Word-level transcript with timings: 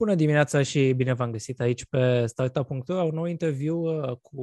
Bună 0.00 0.14
dimineața 0.14 0.62
și 0.62 0.92
bine 0.92 1.12
v-am 1.12 1.30
găsit 1.30 1.60
aici 1.60 1.84
pe 1.84 2.26
Startup.ro, 2.26 3.04
un 3.04 3.14
nou 3.14 3.24
interviu 3.24 3.76
uh, 3.76 4.16
cu 4.22 4.42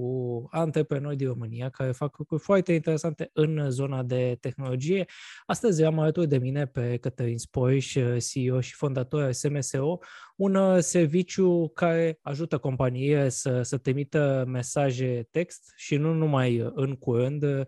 antreprenori 0.51 1.15
din 1.15 1.27
România 1.27 1.69
care 1.69 1.91
fac 1.91 2.17
lucruri 2.17 2.41
foarte 2.41 2.73
interesante 2.73 3.29
în 3.33 3.69
zona 3.69 4.03
de 4.03 4.37
tehnologie. 4.39 5.05
Astăzi 5.45 5.83
am 5.83 5.99
alături 5.99 6.27
de 6.27 6.37
mine 6.37 6.65
pe 6.65 6.97
Cătălin 6.97 7.37
Spoiș, 7.37 7.95
uh, 7.95 8.17
CEO 8.31 8.59
și 8.59 8.73
fondator 8.73 9.21
al 9.21 9.33
SMSO, 9.33 9.99
un 10.35 10.55
uh, 10.55 10.79
serviciu 10.79 11.71
care 11.73 12.19
ajută 12.21 12.57
companiile 12.57 13.29
să, 13.29 13.61
să 13.61 13.77
trimită 13.77 14.43
mesaje 14.47 15.27
text 15.31 15.73
și 15.75 15.95
nu 15.95 16.13
numai 16.13 16.71
în 16.73 16.95
curând, 16.95 17.65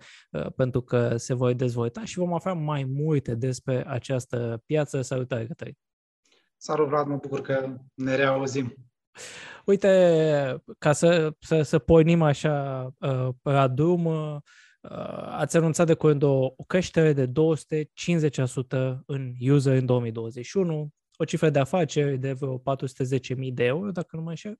pentru 0.55 0.81
că 0.81 1.17
se 1.17 1.33
vor 1.33 1.53
dezvolta 1.53 2.05
și 2.05 2.17
vom 2.17 2.33
afla 2.33 2.53
mai 2.53 2.83
multe 2.83 3.35
despre 3.35 3.83
această 3.87 4.63
piață. 4.65 5.01
Salutare, 5.01 5.45
Cătălin! 5.45 5.88
Salut, 6.61 6.87
Vlad, 6.87 7.07
mă 7.07 7.15
bucur 7.15 7.41
că 7.41 7.75
ne 7.93 8.15
reauzim. 8.15 8.73
Uite, 9.65 10.63
ca 10.77 10.91
să, 10.91 11.33
să, 11.39 11.61
să 11.61 11.79
pornim 11.79 12.21
așa 12.21 12.87
uh, 12.99 13.29
la 13.41 13.67
drum, 13.67 14.05
uh, 14.05 14.37
ați 15.25 15.57
anunțat 15.57 15.87
de 15.87 15.93
curând 15.93 16.23
o, 16.23 16.53
o 16.55 16.63
creștere 16.67 17.13
de 17.13 17.27
250% 17.27 17.31
în 19.05 19.33
user 19.39 19.75
în 19.75 19.85
2021, 19.85 20.89
o 21.17 21.25
cifră 21.25 21.49
de 21.49 21.59
afaceri 21.59 22.17
de 22.17 22.33
vreo 22.33 22.57
410.000 22.57 22.63
de 23.53 23.63
euro, 23.63 23.91
dacă 23.91 24.15
nu 24.15 24.21
mă 24.21 24.29
înșel. 24.29 24.59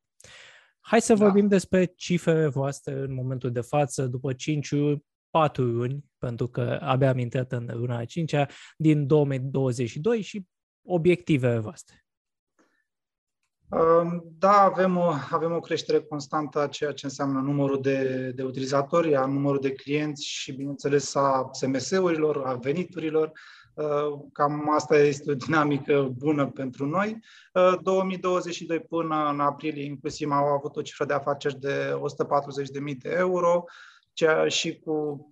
Hai 0.80 1.02
să 1.02 1.14
da. 1.14 1.24
vorbim 1.24 1.48
despre 1.48 1.86
cifrele 1.86 2.48
voastre 2.48 2.94
în 2.94 3.14
momentul 3.14 3.52
de 3.52 3.62
față, 3.62 4.08
după 4.08 4.34
5 4.34 4.70
4 5.30 5.64
luni, 5.64 6.06
pentru 6.18 6.48
că 6.48 6.80
abia 6.82 7.10
am 7.10 7.18
intrat 7.18 7.52
în 7.52 7.70
luna 7.74 7.98
a 7.98 8.06
5 8.06 8.34
din 8.78 9.08
2022 9.08 10.22
și 10.22 10.46
obiectivele 10.92 11.60
voastre? 11.60 12.04
Da, 14.38 14.62
avem 14.62 14.98
o, 14.98 15.14
avem 15.32 15.52
o 15.52 15.60
creștere 15.60 16.00
constantă 16.00 16.60
a 16.60 16.68
ceea 16.68 16.92
ce 16.92 17.06
înseamnă 17.06 17.40
numărul 17.40 17.82
de, 17.82 18.32
de 18.36 18.44
utilizatori, 18.44 19.16
a 19.16 19.26
numărul 19.26 19.60
de 19.62 19.72
clienți 19.72 20.26
și, 20.26 20.52
bineînțeles, 20.52 21.16
a 21.16 21.50
SMS-urilor, 21.52 22.44
a 22.46 22.54
veniturilor. 22.54 23.32
Cam 24.34 24.70
asta 24.74 24.98
este 24.98 25.32
o 25.32 25.34
dinamică 25.34 26.14
bună 26.18 26.48
pentru 26.48 26.86
noi. 26.86 27.20
2022 27.82 28.80
până 28.80 29.30
în 29.32 29.40
aprilie, 29.40 29.84
inclusiv, 29.84 30.32
au 30.32 30.46
avut 30.46 30.76
o 30.76 30.82
cifră 30.82 31.06
de 31.06 31.14
afaceri 31.14 31.60
de 31.60 32.00
140.000 32.90 32.98
de 32.98 33.16
euro, 33.18 33.64
ceea 34.20 34.48
și 34.48 34.80
cu 34.80 35.28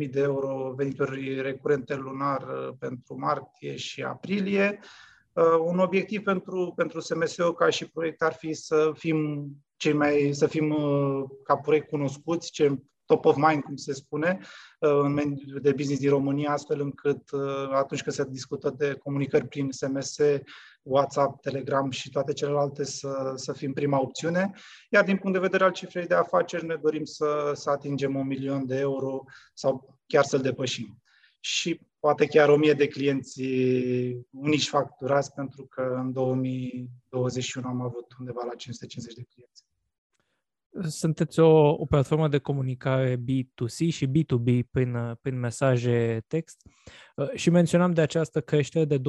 40.000 0.00 0.10
de 0.10 0.20
euro 0.20 0.72
venituri 0.76 1.40
recurente 1.40 1.94
lunar 1.94 2.42
uh, 2.42 2.74
pentru 2.78 3.18
martie 3.18 3.76
și 3.76 4.02
aprilie. 4.02 4.78
Uh, 5.32 5.44
un 5.64 5.78
obiectiv 5.78 6.22
pentru, 6.22 6.72
pentru 6.76 7.00
SMSO 7.00 7.52
ca 7.52 7.70
și 7.70 7.90
proiect 7.90 8.22
ar 8.22 8.32
fi 8.32 8.52
să 8.52 8.92
fim 8.94 9.48
cei 9.76 9.92
mai, 9.92 10.30
să 10.32 10.46
fim 10.46 10.70
uh, 10.70 11.24
ca 11.44 11.56
proiect 11.56 11.88
cunoscuți, 11.88 12.50
ce 12.50 12.78
top 13.06 13.24
of 13.24 13.36
mind, 13.36 13.62
cum 13.62 13.76
se 13.76 13.92
spune, 13.92 14.38
în 14.78 15.12
mediul 15.12 15.60
de 15.60 15.72
business 15.72 16.00
din 16.00 16.10
România, 16.10 16.50
astfel 16.50 16.80
încât 16.80 17.30
atunci 17.72 18.02
când 18.02 18.16
se 18.16 18.24
discută 18.30 18.74
de 18.76 18.94
comunicări 18.94 19.48
prin 19.48 19.70
SMS, 19.70 20.16
WhatsApp, 20.82 21.40
Telegram 21.40 21.90
și 21.90 22.10
toate 22.10 22.32
celelalte 22.32 22.84
să, 22.84 23.32
să 23.36 23.52
fim 23.52 23.72
prima 23.72 24.00
opțiune. 24.00 24.50
Iar 24.88 25.04
din 25.04 25.16
punct 25.16 25.32
de 25.32 25.42
vedere 25.42 25.64
al 25.64 25.72
cifrei 25.72 26.06
de 26.06 26.14
afaceri, 26.14 26.66
ne 26.66 26.76
dorim 26.76 27.04
să, 27.04 27.52
să 27.54 27.70
atingem 27.70 28.16
un 28.16 28.26
milion 28.26 28.66
de 28.66 28.78
euro 28.78 29.24
sau 29.54 29.98
chiar 30.06 30.24
să-l 30.24 30.40
depășim. 30.40 31.02
Și 31.40 31.80
poate 31.98 32.26
chiar 32.26 32.48
o 32.48 32.56
mie 32.56 32.72
de 32.72 32.88
clienți 32.88 33.42
unici 34.30 34.68
facturați, 34.68 35.32
pentru 35.32 35.66
că 35.66 35.94
în 35.96 36.12
2021 36.12 37.68
am 37.68 37.80
avut 37.80 38.06
undeva 38.18 38.44
la 38.44 38.54
550 38.54 39.14
de 39.14 39.22
clienți 39.34 39.64
sunteți 40.80 41.40
o, 41.40 41.68
o 41.68 41.84
platformă 41.84 42.28
de 42.28 42.38
comunicare 42.38 43.16
B2C 43.16 43.88
și 43.88 44.06
B2B 44.06 44.60
prin, 44.70 45.18
prin 45.20 45.38
mesaje 45.38 46.24
text 46.26 46.66
uh, 47.16 47.30
și 47.34 47.50
menționam 47.50 47.92
de 47.92 48.00
această 48.00 48.40
creștere 48.40 48.84
de 48.84 48.98
250% 48.98 49.02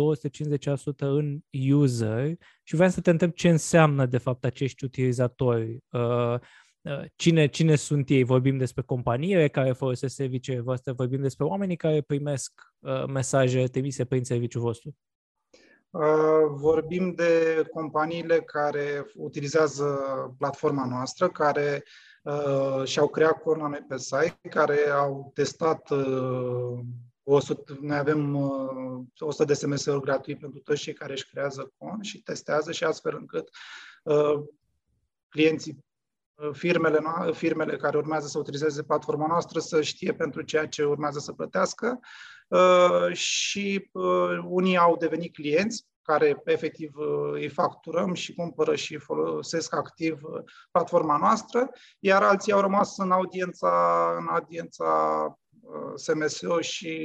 în 0.97 1.40
user 1.72 2.31
și 2.63 2.75
vreau 2.75 2.90
să 2.90 3.02
te 3.02 3.09
întreb 3.09 3.31
ce 3.31 3.50
înseamnă 3.50 4.06
de 4.06 4.18
fapt 4.18 4.46
acești 4.46 4.84
utilizatori. 4.84 5.78
Uh, 5.90 6.34
uh, 6.81 7.02
cine, 7.16 7.47
cine 7.47 7.75
sunt 7.75 8.09
ei? 8.09 8.23
Vorbim 8.23 8.57
despre 8.57 8.81
companiile 8.81 9.47
care 9.47 9.72
folosesc 9.72 10.16
serviciile 10.16 10.59
voastre, 10.59 10.91
vorbim 10.91 11.22
despre 11.22 11.46
oamenii 11.46 11.75
care 11.75 12.02
primesc 12.02 12.52
mesaje 13.07 13.63
trimise 13.63 14.06
prin 14.06 14.23
serviciul 14.23 14.62
vostru. 14.62 14.96
Uh, 15.94 16.46
vorbim 16.50 17.14
de 17.14 17.64
companiile 17.74 18.42
care 18.42 19.06
utilizează 19.16 19.86
platforma 20.38 20.86
noastră, 20.86 21.30
care 21.30 21.84
uh, 22.24 22.84
și-au 22.86 23.08
creat 23.08 23.42
corna 23.42 23.68
noi 23.68 23.86
pe 23.88 23.98
site, 23.98 24.50
care 24.50 24.90
au 24.90 25.32
testat 25.34 25.90
uh, 25.90 26.80
100, 27.24 27.78
noi 27.82 27.98
avem 27.98 28.36
uh, 28.36 29.03
100 29.18 29.46
de 29.46 29.53
SMS-uri 29.53 30.02
gratuit 30.02 30.40
pentru 30.40 30.59
toți 30.59 30.82
cei 30.82 30.94
care 30.94 31.12
își 31.12 31.30
creează 31.30 31.74
cont 31.78 32.03
și 32.03 32.22
testează 32.22 32.72
și 32.72 32.84
astfel 32.84 33.16
încât 33.16 33.50
uh, 34.03 34.44
clienții 35.30 35.86
uh, 36.36 36.50
firmele, 36.52 37.00
firmele 37.32 37.76
care 37.76 37.98
urmează 37.98 38.28
să 38.28 38.40
utilizeze 38.40 38.84
platforma 38.84 39.28
noastră 39.28 39.59
să 39.59 39.82
știe 39.82 40.14
pentru 40.14 40.42
ceea 40.42 40.68
ce 40.68 40.84
urmează 40.84 41.20
să 41.20 41.32
plătească. 41.32 42.00
Uh, 42.02 42.33
și 43.12 43.90
uh, 43.92 44.38
unii 44.46 44.78
au 44.78 44.98
devenit 44.98 45.34
clienți 45.34 45.86
care 46.02 46.42
efectiv 46.46 46.96
uh, 46.96 47.31
îi 47.31 47.48
facturăm 47.48 48.14
și 48.14 48.34
cumpără 48.34 48.76
și 48.76 48.98
folosesc 48.98 49.76
activ 49.76 50.22
platforma 50.72 51.18
noastră, 51.18 51.70
iar 52.00 52.24
alții 52.24 52.52
au 52.52 52.62
rămas 52.62 52.98
în 52.98 53.12
audiența, 53.12 53.70
în 54.20 54.28
audiența 54.28 54.88
SMSO 55.96 56.62
și 56.62 56.98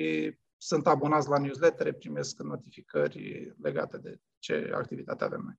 sunt 0.56 0.86
abonați 0.86 1.28
la 1.28 1.38
newsletter, 1.38 1.92
primesc 1.92 2.42
notificări 2.42 3.52
legate 3.62 3.98
de 3.98 4.18
ce 4.38 4.70
activitate 4.74 5.24
avem 5.24 5.40
noi. 5.44 5.54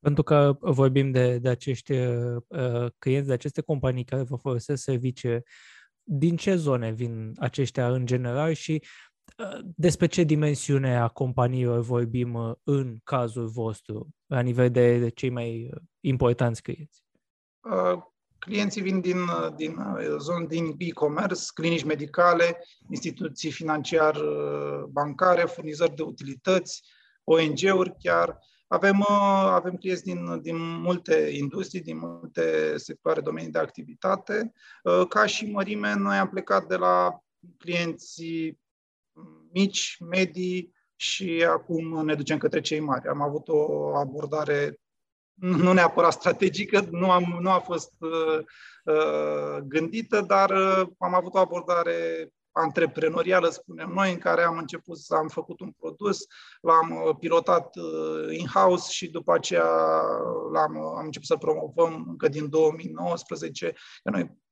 Pentru 0.00 0.22
că 0.22 0.56
vorbim 0.60 1.10
de, 1.10 1.38
de 1.38 1.48
acești 1.48 1.92
uh, 1.92 2.86
clienți, 2.98 3.26
de 3.26 3.32
aceste 3.32 3.60
companii 3.60 4.04
care 4.04 4.22
vă 4.22 4.36
folosesc 4.36 4.82
servicii 4.82 5.42
din 6.08 6.36
ce 6.36 6.54
zone 6.54 6.90
vin 6.90 7.32
aceștia 7.38 7.88
în 7.88 8.06
general 8.06 8.52
și 8.52 8.82
uh, 9.38 9.58
despre 9.76 10.06
ce 10.06 10.22
dimensiune 10.22 10.96
a 10.96 11.08
companiilor 11.08 11.80
vorbim 11.80 12.34
uh, 12.34 12.52
în 12.64 12.96
cazul 13.04 13.46
vostru, 13.48 14.08
la 14.26 14.40
nivel 14.40 14.70
de, 14.70 14.98
de 14.98 15.08
cei 15.08 15.30
mai 15.30 15.70
uh, 15.72 15.80
importanți 16.00 16.62
clienți? 16.62 17.04
Clienții 18.38 18.82
vin 18.82 19.00
din, 19.00 19.16
din 19.56 19.76
zone 20.18 20.46
din 20.46 20.74
e-commerce, 20.78 21.42
clinici 21.54 21.84
medicale, 21.84 22.64
instituții 22.90 23.50
financiar-bancare, 23.50 25.44
furnizări 25.44 25.94
de 25.94 26.02
utilități, 26.02 26.82
ONG-uri 27.24 27.94
chiar, 27.98 28.38
avem, 28.66 28.98
uh, 28.98 29.48
avem 29.50 29.76
clienți 29.76 30.02
din, 30.02 30.40
din 30.40 30.56
multe 30.58 31.14
industrii, 31.32 31.80
din 31.80 31.98
multe 31.98 32.76
sectoare, 32.76 33.20
domenii 33.20 33.50
de 33.50 33.58
activitate. 33.58 34.52
Uh, 34.82 35.06
ca 35.08 35.26
și 35.26 35.50
mărime, 35.50 35.94
noi 35.94 36.16
am 36.16 36.28
plecat 36.28 36.66
de 36.66 36.76
la 36.76 37.20
clienții 37.58 38.60
mici, 39.52 39.96
medii 40.00 40.74
și 40.96 41.44
acum 41.48 42.04
ne 42.04 42.14
ducem 42.14 42.38
către 42.38 42.60
cei 42.60 42.80
mari. 42.80 43.08
Am 43.08 43.22
avut 43.22 43.48
o 43.48 43.96
abordare 43.96 44.80
nu 45.38 45.72
neapărat 45.72 46.12
strategică, 46.12 46.88
nu, 46.90 47.10
am, 47.10 47.38
nu 47.40 47.50
a 47.50 47.58
fost 47.58 47.92
uh, 47.98 48.38
uh, 48.84 49.58
gândită, 49.64 50.20
dar 50.20 50.50
uh, 50.50 50.88
am 50.98 51.14
avut 51.14 51.34
o 51.34 51.38
abordare 51.38 52.28
antreprenorială, 52.56 53.48
spunem 53.48 53.90
noi, 53.94 54.12
în 54.12 54.18
care 54.18 54.42
am 54.42 54.58
început 54.58 54.98
să 54.98 55.14
am 55.14 55.28
făcut 55.28 55.60
un 55.60 55.70
produs, 55.70 56.18
l-am 56.60 56.90
uh, 56.90 57.16
pilotat 57.18 57.76
uh, 57.76 58.38
in-house 58.38 58.92
și 58.92 59.10
după 59.10 59.32
aceea 59.32 59.70
l-am, 60.52 60.76
uh, 60.76 60.92
am 60.96 61.04
început 61.04 61.26
să 61.26 61.36
promovăm 61.36 62.04
încă 62.08 62.28
din 62.28 62.48
2019, 62.48 63.72
că 64.02 64.10
noi 64.10 64.44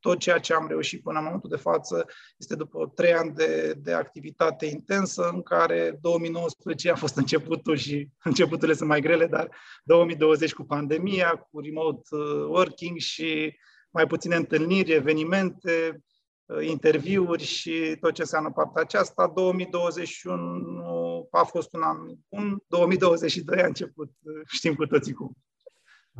tot 0.00 0.18
ceea 0.18 0.38
ce 0.38 0.54
am 0.54 0.68
reușit 0.68 1.02
până 1.02 1.18
în 1.18 1.24
momentul 1.24 1.50
de 1.50 1.56
față 1.56 2.06
este 2.36 2.56
după 2.56 2.92
trei 2.94 3.12
ani 3.12 3.34
de, 3.34 3.74
de 3.76 3.92
activitate 3.92 4.66
intensă, 4.66 5.28
în 5.32 5.42
care 5.42 5.98
2019 6.00 6.90
a 6.90 6.94
fost 6.94 7.16
începutul 7.16 7.76
și 7.76 8.08
începuturile 8.24 8.76
sunt 8.76 8.88
mai 8.88 9.00
grele, 9.00 9.26
dar 9.26 9.56
2020 9.84 10.54
cu 10.54 10.62
pandemia, 10.62 11.46
cu 11.50 11.60
remote 11.60 12.16
working 12.48 12.96
și 12.96 13.56
mai 13.90 14.06
puține 14.06 14.36
întâlniri, 14.36 14.92
evenimente, 14.92 15.90
Uh, 15.90 16.17
interviuri 16.60 17.42
și 17.42 17.96
tot 18.00 18.12
ce 18.12 18.20
înseamnă 18.20 18.50
partea 18.50 18.82
aceasta. 18.82 19.32
2021 19.34 21.28
a 21.30 21.42
fost 21.42 21.74
un 21.74 21.82
an 21.82 21.96
bun, 22.28 22.62
2022 22.66 23.62
a 23.62 23.66
început, 23.66 24.08
uh, 24.08 24.40
știm 24.46 24.74
cu 24.74 24.86
toții 24.86 25.12
cum. 25.12 25.36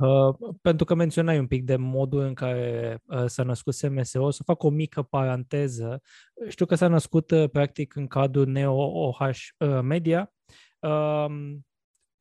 Uh, 0.00 0.34
pentru 0.62 0.84
că 0.84 0.94
menționai 0.94 1.38
un 1.38 1.46
pic 1.46 1.64
de 1.64 1.76
modul 1.76 2.20
în 2.20 2.34
care 2.34 2.98
uh, 3.06 3.24
s-a 3.26 3.42
născut 3.42 3.74
SMSO, 3.74 4.22
o 4.22 4.30
să 4.30 4.42
fac 4.42 4.62
o 4.62 4.68
mică 4.68 5.02
paranteză. 5.02 6.02
Știu 6.48 6.66
că 6.66 6.74
s-a 6.74 6.88
născut 6.88 7.30
uh, 7.30 7.50
practic 7.50 7.94
în 7.94 8.06
cadrul 8.06 8.46
Neo 8.46 9.06
OH 9.06 9.18
uh, 9.20 9.80
Media 9.82 10.32
uh, 10.78 11.26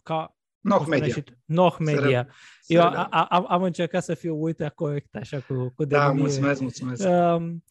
ca 0.03 0.37
Noh 0.59 0.85
Media. 0.87 1.13
Și 1.13 1.23
Noh 1.45 1.75
Media. 1.79 2.27
Eu 2.65 2.81
a, 2.81 3.07
a, 3.09 3.45
am 3.47 3.63
încercat 3.63 4.03
să 4.03 4.13
fiu 4.13 4.43
uite 4.43 4.71
corect 4.75 5.15
așa 5.15 5.39
cu, 5.39 5.73
cu 5.75 5.85
Da, 5.85 6.11
mulțumesc, 6.11 6.61
mulțumesc. 6.61 7.07
Um, 7.07 7.13
um, 7.13 7.63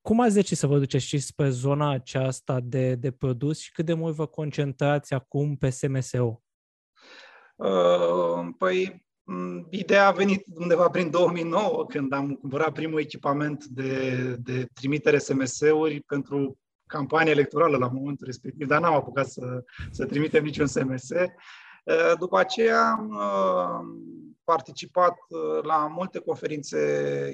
cum 0.00 0.20
ați 0.20 0.34
decis 0.34 0.58
să 0.58 0.66
vă 0.66 0.78
duceți 0.78 1.04
și 1.04 1.18
spre 1.18 1.48
zona 1.48 1.90
aceasta 1.90 2.60
de, 2.60 2.94
de 2.94 3.10
produs 3.10 3.58
și 3.58 3.72
cât 3.72 3.84
de 3.84 3.94
mult 3.94 4.14
vă 4.14 4.26
concentrați 4.26 5.14
acum 5.14 5.56
pe 5.56 5.70
SMSO? 5.70 6.42
Uh, 7.56 8.48
păi, 8.58 9.06
ideea 9.70 10.06
a 10.06 10.12
venit 10.12 10.44
undeva 10.54 10.88
prin 10.88 11.10
2009, 11.10 11.84
când 11.86 12.12
am 12.12 12.34
cumpărat 12.34 12.72
primul 12.72 13.00
echipament 13.00 13.64
de, 13.64 14.34
de 14.40 14.66
trimitere 14.74 15.18
SMS-uri 15.18 16.00
pentru 16.00 16.58
campanie 16.86 17.30
electorală 17.30 17.76
la 17.76 17.88
momentul 17.88 18.26
respectiv, 18.26 18.66
dar 18.66 18.80
n-am 18.80 18.94
apucat 18.94 19.26
să, 19.28 19.64
să 19.90 20.06
trimitem 20.06 20.44
niciun 20.44 20.66
SMS. 20.66 21.10
Uh, 21.10 22.12
după 22.18 22.38
aceea 22.38 22.90
am 22.90 23.08
uh, 23.08 23.86
participat 24.52 25.16
uh, 25.28 25.62
la 25.62 25.86
multe 25.86 26.18
conferințe 26.18 26.78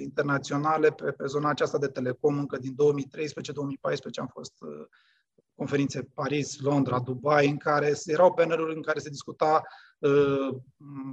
internaționale 0.02 0.90
pe, 0.90 1.10
pe 1.10 1.26
zona 1.26 1.48
aceasta 1.48 1.78
de 1.78 1.86
telecom 1.86 2.38
încă 2.38 2.56
din 2.56 2.72
2013-2014 2.72 4.20
am 4.20 4.30
fost 4.32 4.54
conferințe 5.54 6.08
Paris, 6.14 6.60
Londra, 6.60 6.98
Dubai, 6.98 7.48
în 7.48 7.56
care 7.56 7.94
erau 8.04 8.34
paneluri 8.34 8.74
în 8.74 8.82
care 8.82 8.98
se 8.98 9.08
discuta 9.08 9.62
uh, 9.98 10.48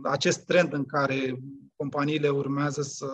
acest 0.04 0.46
trend 0.46 0.74
în 0.74 0.86
care 0.86 1.36
companiile 1.76 2.30
urmează 2.30 2.82
să, 2.82 3.10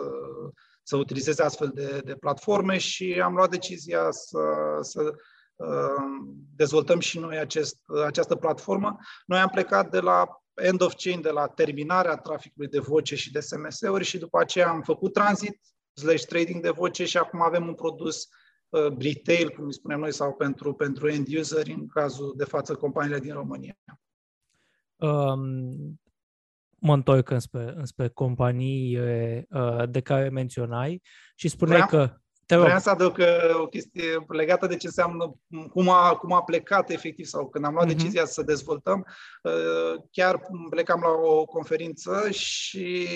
să 0.83 0.97
utilizeze 0.97 1.43
astfel 1.43 1.71
de, 1.73 2.01
de 2.05 2.15
platforme 2.15 2.77
și 2.77 3.21
am 3.23 3.33
luat 3.33 3.49
decizia 3.49 4.11
să, 4.11 4.39
să 4.81 5.13
uh, 5.55 6.37
dezvoltăm 6.55 6.99
și 6.99 7.19
noi 7.19 7.37
acest, 7.37 7.77
această 8.05 8.35
platformă. 8.35 8.97
Noi 9.25 9.39
am 9.39 9.49
plecat 9.49 9.89
de 9.91 9.99
la 9.99 10.27
end 10.63 10.81
of 10.81 10.93
chain, 10.95 11.21
de 11.21 11.29
la 11.29 11.47
terminarea 11.47 12.15
traficului 12.15 12.67
de 12.67 12.79
voce 12.79 13.15
și 13.15 13.31
de 13.31 13.39
SMS-uri 13.39 14.03
și 14.03 14.17
după 14.17 14.39
aceea 14.39 14.69
am 14.69 14.81
făcut 14.81 15.13
transit 15.13 15.59
slash 15.93 16.23
trading 16.25 16.61
de 16.61 16.69
voce 16.69 17.05
și 17.05 17.17
acum 17.17 17.41
avem 17.41 17.67
un 17.67 17.73
produs 17.73 18.27
uh, 18.69 18.97
retail, 18.99 19.49
cum 19.49 19.65
îi 19.65 19.73
spunem 19.73 19.99
noi, 19.99 20.13
sau 20.13 20.33
pentru, 20.33 20.73
pentru 20.73 21.09
end 21.09 21.27
useri, 21.37 21.71
în 21.71 21.87
cazul 21.87 22.33
de 22.37 22.43
față 22.43 22.75
companiile 22.75 23.19
din 23.19 23.33
România. 23.33 23.77
Um, 24.95 25.99
mă 26.79 26.93
întorc 26.93 27.29
înspre, 27.29 27.73
înspre 27.75 28.07
companii 28.07 28.97
uh, 28.97 29.89
de 29.89 30.01
care 30.01 30.29
menționai 30.29 31.01
și 31.35 31.47
spuneai 31.47 31.87
Vreau, 31.87 32.05
că... 32.05 32.21
Te 32.47 32.55
rog. 32.55 32.63
Vreau 32.63 32.79
să 32.79 32.89
aduc 32.89 33.17
uh, 33.17 33.59
o 33.61 33.67
chestie 33.67 34.25
legată 34.27 34.67
de 34.67 34.75
ce 34.77 34.87
înseamnă, 34.87 35.35
cum 35.71 35.89
a, 35.89 36.15
cum 36.15 36.33
a 36.33 36.43
plecat 36.43 36.89
efectiv 36.89 37.25
sau 37.25 37.49
când 37.49 37.65
am 37.65 37.73
luat 37.73 37.85
uh-huh. 37.85 37.95
decizia 37.95 38.25
să 38.25 38.41
dezvoltăm. 38.41 39.05
Uh, 39.43 40.01
chiar 40.11 40.41
plecam 40.69 41.01
la 41.01 41.09
o 41.09 41.45
conferință 41.45 42.29
și 42.31 43.07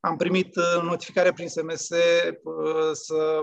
am 0.00 0.16
primit 0.16 0.56
uh, 0.56 0.82
notificare 0.82 1.32
prin 1.32 1.48
SMS 1.48 1.88
uh, 1.88 2.90
să, 2.92 3.40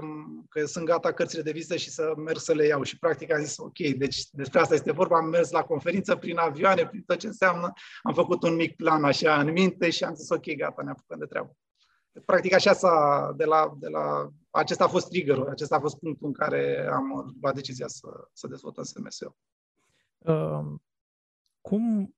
că 0.50 0.66
sunt 0.66 0.86
gata 0.86 1.14
cărțile 1.14 1.42
de 1.42 1.52
vizită 1.52 1.76
și 1.76 1.90
să 1.90 2.14
merg 2.18 2.38
să 2.38 2.54
le 2.54 2.66
iau. 2.66 2.84
Și 2.84 3.00
practic 3.00 3.34
am 3.34 3.44
zis, 3.44 3.58
ok, 3.58 3.78
deci 3.98 4.24
despre 4.32 4.60
asta 4.60 4.74
este 4.74 4.92
vorba, 4.92 5.18
am 5.18 5.30
mers 5.30 5.52
la 5.52 5.64
conferință 5.64 6.16
prin 6.16 6.38
avioane, 6.38 6.88
prin 6.88 7.04
tot 7.06 7.18
ce 7.18 7.28
înseamnă, 7.28 7.74
am 8.04 8.14
făcut 8.14 8.44
un 8.44 8.56
mic 8.56 8.76
plan 8.76 9.04
așa 9.04 9.40
în 9.40 9.52
minte 9.52 9.90
și 9.90 10.04
am 10.04 10.16
zis, 10.16 10.30
ok, 10.30 10.56
gata, 10.56 10.82
ne 10.82 10.90
apucăm 10.90 11.20
de 11.20 11.26
treabă. 11.26 11.56
Practic 12.26 12.54
așa 12.54 12.74
s-a, 12.74 13.34
de 13.38 13.46
la, 13.46 13.74
de 13.80 13.88
la, 13.88 14.30
acesta 14.50 14.84
a 14.84 14.88
fost 14.88 15.08
triggerul, 15.08 15.50
acesta 15.50 15.76
a 15.76 15.80
fost 15.80 16.00
punctul 16.00 16.28
în 16.28 16.34
care 16.34 16.88
am 16.92 17.36
luat 17.42 17.56
decizia 17.56 17.88
să, 17.88 18.08
să 18.34 18.48
dezvoltăm 18.48 18.84
SMS-ul. 18.84 19.36
Uh, 20.18 20.80
cum 21.62 22.14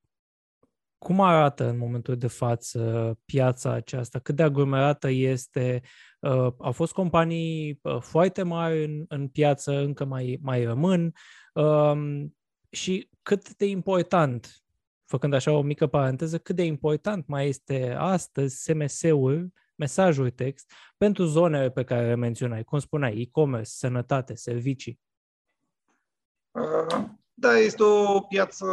cum 1.03 1.21
arată 1.21 1.69
în 1.69 1.77
momentul 1.77 2.17
de 2.17 2.27
față 2.27 3.13
piața 3.25 3.71
aceasta? 3.71 4.19
Cât 4.19 4.35
de 4.35 4.43
aglomerată 4.43 5.09
este? 5.09 5.81
Uh, 6.19 6.53
au 6.57 6.71
fost 6.71 6.93
companii 6.93 7.79
uh, 7.81 7.97
foarte 7.99 8.43
mari 8.43 8.83
în, 8.83 9.05
în 9.07 9.27
piață, 9.27 9.71
încă 9.71 10.05
mai, 10.05 10.39
mai 10.41 10.63
rămân. 10.63 11.13
Um, 11.53 12.35
și 12.69 13.09
cât 13.21 13.55
de 13.55 13.65
important, 13.65 14.63
făcând 15.05 15.33
așa 15.33 15.51
o 15.51 15.61
mică 15.61 15.87
paranteză, 15.87 16.37
cât 16.37 16.55
de 16.55 16.63
important 16.63 17.27
mai 17.27 17.47
este 17.47 17.95
astăzi 17.97 18.63
SMS-ul, 18.63 19.51
mesajul 19.83 20.29
text, 20.29 20.71
pentru 20.97 21.23
zonele 21.23 21.69
pe 21.69 21.83
care 21.83 22.07
le 22.07 22.15
menționai, 22.15 22.63
cum 22.63 22.79
spuneai, 22.79 23.19
e-commerce, 23.21 23.69
sănătate, 23.69 24.35
servicii? 24.35 24.99
Uh, 26.51 27.03
da, 27.33 27.57
este 27.57 27.83
o 27.83 28.19
piață 28.19 28.65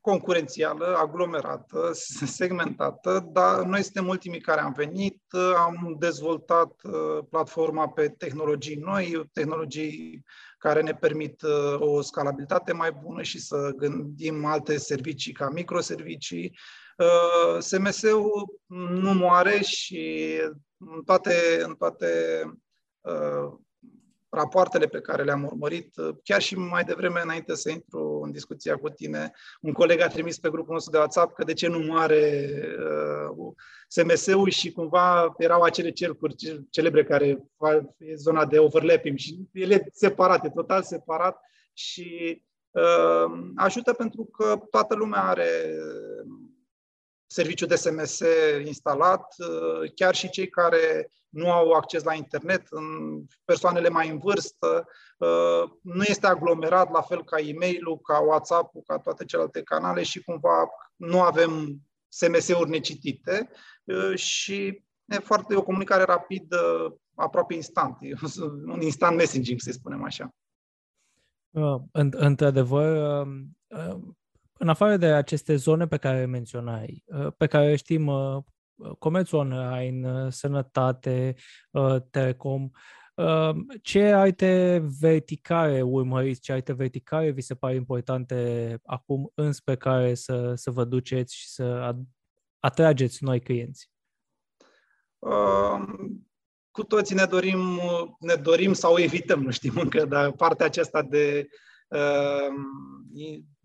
concurențială, 0.00 0.96
aglomerată, 0.96 1.90
segmentată, 2.38 3.28
dar 3.32 3.64
noi 3.64 3.82
suntem 3.82 4.08
ultimii 4.08 4.40
care 4.40 4.60
am 4.60 4.72
venit, 4.72 5.22
am 5.56 5.96
dezvoltat 5.98 6.72
uh, 6.82 7.24
platforma 7.30 7.88
pe 7.88 8.08
tehnologii 8.08 8.76
noi, 8.76 9.30
tehnologii 9.32 10.24
care 10.58 10.82
ne 10.82 10.92
permit 10.92 11.42
uh, 11.42 11.80
o 11.80 12.00
scalabilitate 12.00 12.72
mai 12.72 12.92
bună 13.02 13.22
și 13.22 13.40
să 13.40 13.72
gândim 13.76 14.44
alte 14.44 14.76
servicii 14.76 15.32
ca 15.32 15.48
microservicii. 15.48 16.58
Uh, 16.98 17.58
SMS-ul 17.58 18.60
nu 18.90 19.12
moare 19.12 19.60
și 19.60 20.32
în 20.78 21.02
toate, 21.02 21.62
în 21.62 21.74
toate 21.74 22.42
rapoartele 24.34 24.86
pe 24.86 25.00
care 25.00 25.22
le-am 25.22 25.44
urmărit, 25.44 25.94
chiar 26.22 26.40
și 26.40 26.56
mai 26.56 26.84
devreme, 26.84 27.20
înainte 27.22 27.54
să 27.54 27.70
intru 27.70 28.20
în 28.24 28.32
discuția 28.32 28.76
cu 28.76 28.88
tine, 28.88 29.32
un 29.60 29.72
coleg 29.72 30.00
a 30.00 30.08
trimis 30.08 30.38
pe 30.38 30.50
grupul 30.50 30.72
nostru 30.72 30.90
de 30.90 30.98
WhatsApp 30.98 31.34
că 31.34 31.44
de 31.44 31.52
ce 31.52 31.68
nu 31.68 31.78
moare 31.78 32.50
uh, 33.38 33.52
SMS-ul 33.88 34.50
și 34.50 34.72
cumva 34.72 35.34
erau 35.38 35.62
acele 35.62 35.90
cercuri 35.90 36.34
celebre 36.70 37.04
care 37.04 37.26
e 37.98 38.14
zona 38.14 38.46
de 38.46 38.58
overlapping 38.58 39.18
și 39.18 39.38
ele 39.52 39.88
separate, 39.92 40.48
total 40.48 40.82
separat 40.82 41.40
și 41.72 42.42
uh, 42.70 43.52
ajută 43.56 43.92
pentru 43.92 44.24
că 44.24 44.60
toată 44.70 44.94
lumea 44.94 45.22
are 45.22 45.48
serviciu 47.26 47.66
de 47.66 47.74
SMS 47.74 48.22
instalat, 48.64 49.34
uh, 49.38 49.92
chiar 49.94 50.14
și 50.14 50.30
cei 50.30 50.48
care 50.48 51.10
nu 51.28 51.50
au 51.50 51.70
acces 51.70 52.02
la 52.02 52.14
internet, 52.14 52.68
persoanele 53.44 53.88
mai 53.88 54.08
în 54.08 54.18
vârstă, 54.18 54.88
uh, 55.18 55.70
nu 55.82 56.02
este 56.02 56.26
aglomerat 56.26 56.90
la 56.90 57.00
fel 57.00 57.24
ca 57.24 57.40
e-mail-ul, 57.40 58.00
ca 58.00 58.18
WhatsApp-ul, 58.18 58.82
ca 58.86 58.98
toate 58.98 59.24
celelalte 59.24 59.62
canale 59.62 60.02
și 60.02 60.22
cumva 60.22 60.68
nu 60.96 61.20
avem 61.20 61.80
SMS-uri 62.08 62.70
necitite 62.70 63.50
uh, 63.84 64.14
și 64.14 64.82
e 65.04 65.18
foarte 65.18 65.56
o 65.56 65.62
comunicare 65.62 66.02
rapidă, 66.02 66.94
aproape 67.14 67.54
instant, 67.54 67.98
un 68.74 68.80
instant 68.80 69.16
messaging, 69.16 69.60
să 69.60 69.72
spunem 69.72 70.04
așa. 70.04 70.34
Într-adevăr, 72.12 73.26
în 74.58 74.68
afară 74.68 74.96
de 74.96 75.06
aceste 75.06 75.56
zone 75.56 75.86
pe 75.86 75.96
care 75.96 76.24
menționai, 76.24 77.02
uh, 77.06 77.32
pe 77.36 77.46
care 77.46 77.76
știm 77.76 78.06
uh, 78.06 78.42
comerțul 78.98 79.38
online, 79.38 80.12
uh, 80.12 80.32
sănătate, 80.32 81.34
telecom, 82.10 82.70
ce 83.82 84.12
alte 84.12 84.84
verticale 85.00 85.82
urmăriți, 85.82 86.40
ce 86.40 86.52
alte 86.52 86.72
verticale 86.72 87.30
vi 87.30 87.40
se 87.40 87.54
pare 87.54 87.74
importante 87.74 88.78
acum 88.84 89.30
înspre 89.34 89.76
care 89.76 90.14
să, 90.14 90.52
să 90.54 90.70
vă 90.70 90.84
duceți 90.84 91.36
și 91.36 91.48
să 91.48 91.94
atrageți 92.58 93.24
noi 93.24 93.40
clienți? 93.40 93.92
cu 96.70 96.84
toții 96.84 97.14
ne 97.14 97.24
dorim, 97.24 97.80
ne 98.18 98.34
dorim 98.34 98.72
sau 98.72 98.98
evităm, 98.98 99.42
nu 99.42 99.50
știm 99.50 99.76
încă, 99.76 100.04
dar 100.04 100.32
partea 100.32 100.66
aceasta 100.66 101.02
de 101.02 101.48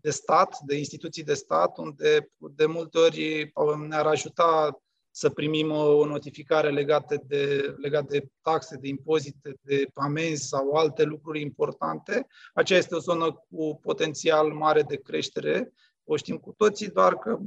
de 0.00 0.10
stat, 0.10 0.58
de 0.66 0.76
instituții 0.76 1.24
de 1.24 1.34
stat, 1.34 1.78
unde 1.78 2.30
de 2.36 2.66
multe 2.66 2.98
ori 2.98 3.52
ne-ar 3.88 4.06
ajuta 4.06 4.80
să 5.10 5.28
primim 5.28 5.70
o 5.70 6.06
notificare 6.06 6.70
legată 6.70 7.22
de, 7.26 7.74
legat 7.78 8.08
de 8.08 8.26
taxe, 8.42 8.76
de 8.76 8.88
impozite, 8.88 9.54
de 9.60 9.86
amenzi 9.94 10.48
sau 10.48 10.72
alte 10.72 11.02
lucruri 11.02 11.40
importante. 11.40 12.26
Aceea 12.54 12.78
este 12.78 12.94
o 12.94 12.98
zonă 12.98 13.44
cu 13.50 13.78
potențial 13.82 14.52
mare 14.52 14.82
de 14.82 14.96
creștere, 14.96 15.72
o 16.04 16.16
știm 16.16 16.36
cu 16.36 16.54
toții, 16.56 16.88
doar 16.88 17.18
că 17.18 17.38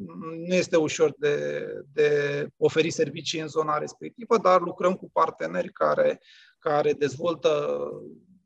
nu 0.48 0.54
este 0.54 0.78
ușor 0.78 1.14
de, 1.18 1.66
de 1.94 2.48
oferi 2.58 2.90
servicii 2.90 3.40
în 3.40 3.48
zona 3.48 3.78
respectivă, 3.78 4.38
dar 4.38 4.62
lucrăm 4.62 4.94
cu 4.94 5.10
parteneri 5.10 5.72
care, 5.72 6.22
care 6.60 6.94
dezvoltă 6.94 7.80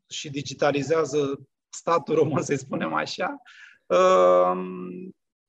și 0.08 0.30
digitalizează 0.30 1.40
statul 1.68 2.14
român, 2.14 2.42
să 2.42 2.54
spunem 2.54 2.94
așa, 2.94 3.36
Ehm, 3.36 3.67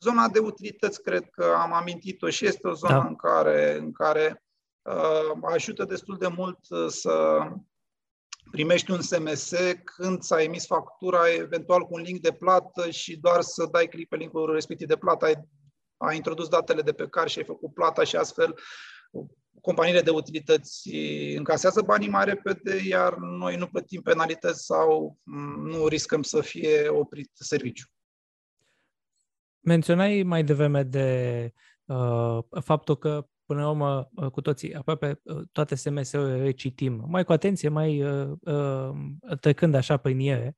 zona 0.03 0.27
de 0.31 0.39
utilități, 0.39 1.01
cred 1.01 1.29
că 1.29 1.55
am 1.57 1.73
amintit-o 1.73 2.29
și 2.29 2.45
este 2.45 2.67
o 2.67 2.73
zonă 2.73 2.93
da. 2.93 3.07
în 3.07 3.15
care, 3.15 3.77
în 3.77 3.91
care 3.91 4.43
uh, 4.81 5.37
ajută 5.41 5.85
destul 5.85 6.17
de 6.17 6.27
mult 6.27 6.59
uh, 6.69 6.87
să 6.87 7.39
primești 8.51 8.91
un 8.91 9.01
SMS 9.01 9.53
când 9.83 10.21
s-a 10.21 10.41
emis 10.41 10.65
factura, 10.65 11.31
eventual 11.33 11.81
cu 11.81 11.93
un 11.93 12.01
link 12.01 12.19
de 12.19 12.31
plată 12.31 12.89
și 12.89 13.17
doar 13.17 13.41
să 13.41 13.67
dai 13.71 13.87
click 13.87 14.09
pe 14.09 14.15
linkul 14.15 14.53
respectiv 14.53 14.87
de 14.87 14.97
plată, 14.97 15.25
ai 15.25 15.47
ai 15.99 16.15
introdus 16.15 16.47
datele 16.47 16.81
de 16.81 16.91
pe 16.91 17.07
card 17.07 17.29
și 17.29 17.37
ai 17.37 17.45
făcut 17.45 17.73
plata 17.73 18.03
și 18.03 18.15
astfel 18.15 18.59
companiile 19.61 20.01
de 20.01 20.09
utilități 20.09 20.89
încasează 21.35 21.81
banii 21.81 22.09
mai 22.09 22.25
repede, 22.25 22.81
iar 22.87 23.17
noi 23.17 23.55
nu 23.55 23.67
plătim 23.67 24.01
penalități 24.01 24.65
sau 24.65 25.17
mm, 25.23 25.67
nu 25.67 25.87
riscăm 25.87 26.21
să 26.21 26.41
fie 26.41 26.87
oprit 26.87 27.31
serviciu. 27.33 27.87
Menționai 29.69 30.23
mai 30.23 30.43
devreme 30.43 30.83
de 30.83 31.51
uh, 31.85 32.39
faptul 32.61 32.97
că 32.97 33.27
până 33.45 33.61
la 33.61 33.69
urmă, 33.69 34.09
uh, 34.15 34.31
cu 34.31 34.41
toții, 34.41 34.75
aproape 34.75 35.19
uh, 35.23 35.41
toate 35.51 35.75
SMS-urile 35.75 36.43
le 36.43 36.51
citim, 36.51 37.05
mai 37.07 37.23
cu 37.23 37.31
atenție, 37.31 37.69
mai 37.69 38.03
uh, 38.03 38.37
uh, 38.41 38.89
trecând 39.39 39.75
așa 39.75 39.97
prin 39.97 40.19
ele. 40.19 40.55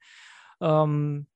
Um, 0.58 1.30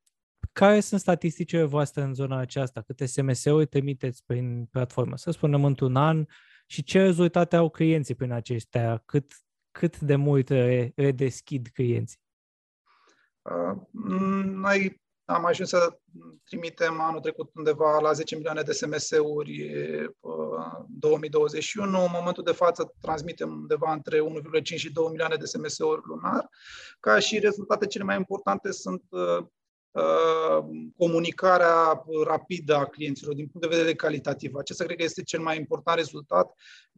care 0.51 0.79
sunt 0.79 0.99
statisticile 0.99 1.63
voastre 1.63 2.01
în 2.01 2.13
zona 2.13 2.37
aceasta? 2.37 2.81
Câte 2.81 3.05
SMS-uri 3.05 3.65
trimiteți 3.65 4.23
prin 4.25 4.65
platformă? 4.65 5.17
Să 5.17 5.31
spunem 5.31 5.63
într-un 5.63 5.95
an 5.95 6.25
și 6.65 6.83
ce 6.83 7.01
rezultate 7.01 7.55
au 7.55 7.69
clienții 7.69 8.15
prin 8.15 8.31
acestea? 8.31 9.01
Cât, 9.05 9.33
cât 9.71 9.99
de 9.99 10.15
mult 10.15 10.49
redeschid 10.95 11.67
clienții? 11.67 12.19
Uh, 13.41 13.81
noi 14.43 15.03
am 15.25 15.45
ajuns 15.45 15.69
să 15.69 15.97
trimitem 16.43 17.01
anul 17.01 17.19
trecut 17.19 17.49
undeva 17.55 17.99
la 17.99 18.11
10 18.11 18.35
milioane 18.35 18.61
de 18.61 18.71
SMS-uri 18.71 19.71
2021. 20.87 22.03
În 22.03 22.09
momentul 22.13 22.43
de 22.43 22.51
față 22.51 22.93
transmitem 23.01 23.51
undeva 23.51 23.91
între 23.91 24.19
1,5 24.19 24.63
și 24.63 24.91
2 24.91 25.07
milioane 25.09 25.35
de 25.35 25.45
SMS-uri 25.45 26.01
lunar. 26.03 26.49
Ca 26.99 27.19
și 27.19 27.39
rezultate 27.39 27.87
cele 27.87 28.03
mai 28.03 28.15
importante 28.15 28.71
sunt 28.71 29.03
uh, 29.09 29.45
uh, 29.91 30.65
comunicarea 30.97 32.03
rapidă 32.25 32.75
a 32.75 32.85
clienților 32.85 33.33
din 33.33 33.47
punct 33.47 33.67
de 33.67 33.75
vedere 33.75 33.95
calitativ. 33.95 34.55
Acesta 34.55 34.83
cred 34.83 34.97
că 34.97 35.03
este 35.03 35.23
cel 35.23 35.39
mai 35.39 35.57
important 35.57 35.97
rezultat 35.97 36.51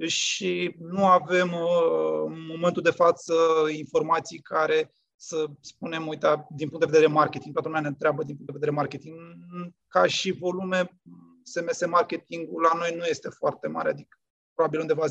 și 0.06 0.76
nu 0.80 1.06
avem 1.06 1.52
uh, 1.52 2.24
în 2.26 2.46
momentul 2.48 2.82
de 2.82 2.92
față 2.92 3.34
informații 3.78 4.40
care 4.40 4.92
să 5.18 5.46
spunem, 5.60 6.08
uite, 6.08 6.46
din 6.50 6.70
punct 6.70 6.86
de 6.86 6.92
vedere 6.92 7.14
marketing, 7.14 7.54
toată 7.54 7.68
lumea 7.68 7.84
ne 7.84 7.88
întreabă 7.88 8.24
din 8.24 8.36
punct 8.36 8.52
de 8.52 8.58
vedere 8.60 8.76
marketing, 8.76 9.16
ca 9.88 10.08
și 10.08 10.32
volume, 10.32 11.00
SMS 11.44 11.86
marketingul 11.86 12.62
la 12.62 12.78
noi 12.78 12.96
nu 12.96 13.06
este 13.06 13.30
foarte 13.30 13.68
mare, 13.68 13.90
adică 13.90 14.18
probabil 14.58 14.80
undeva 14.80 15.06
10-15%. 15.08 15.10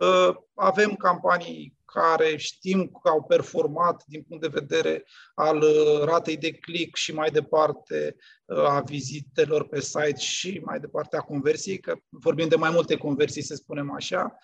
Uh, 0.00 0.36
avem 0.54 0.94
campanii 0.94 1.76
care 1.84 2.36
știm 2.36 2.86
că 3.02 3.08
au 3.08 3.22
performat 3.22 4.02
din 4.06 4.22
punct 4.22 4.42
de 4.42 4.58
vedere 4.60 5.04
al 5.34 5.56
uh, 5.56 6.02
ratei 6.04 6.36
de 6.36 6.52
click 6.52 6.96
și 6.96 7.14
mai 7.14 7.30
departe 7.30 8.16
uh, 8.44 8.58
a 8.58 8.80
vizitelor 8.80 9.68
pe 9.68 9.80
site 9.80 10.18
și 10.18 10.60
mai 10.64 10.80
departe 10.80 11.16
a 11.16 11.20
conversiei, 11.20 11.80
că 11.80 11.96
vorbim 12.08 12.48
de 12.48 12.56
mai 12.56 12.70
multe 12.70 12.96
conversii, 12.96 13.42
să 13.42 13.54
spunem 13.54 13.92
așa. 13.92 14.38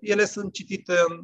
Ele 0.00 0.24
sunt 0.24 0.52
citite 0.52 0.92
în 1.08 1.20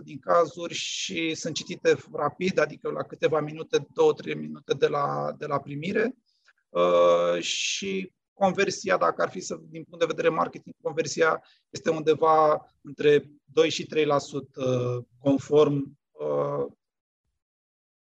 98% 0.00 0.04
din 0.04 0.18
cazuri 0.18 0.74
și 0.74 1.34
sunt 1.34 1.54
citite 1.54 1.96
rapid, 2.12 2.58
adică 2.58 2.90
la 2.90 3.02
câteva 3.02 3.40
minute, 3.40 3.78
2-3 3.78 3.84
minute 4.36 4.74
de 4.74 4.86
la, 4.86 5.34
de 5.38 5.46
la 5.46 5.60
primire. 5.60 6.14
Și 7.40 8.12
conversia, 8.32 8.96
dacă 8.96 9.22
ar 9.22 9.30
fi 9.30 9.40
să, 9.40 9.58
din 9.68 9.84
punct 9.84 9.98
de 9.98 10.12
vedere 10.14 10.28
marketing, 10.28 10.74
conversia 10.82 11.42
este 11.70 11.90
undeva 11.90 12.66
între 12.80 13.30
2 13.44 13.70
și 13.70 13.86
3% 13.86 13.88
conform 15.18 15.98
uh, 16.10 16.66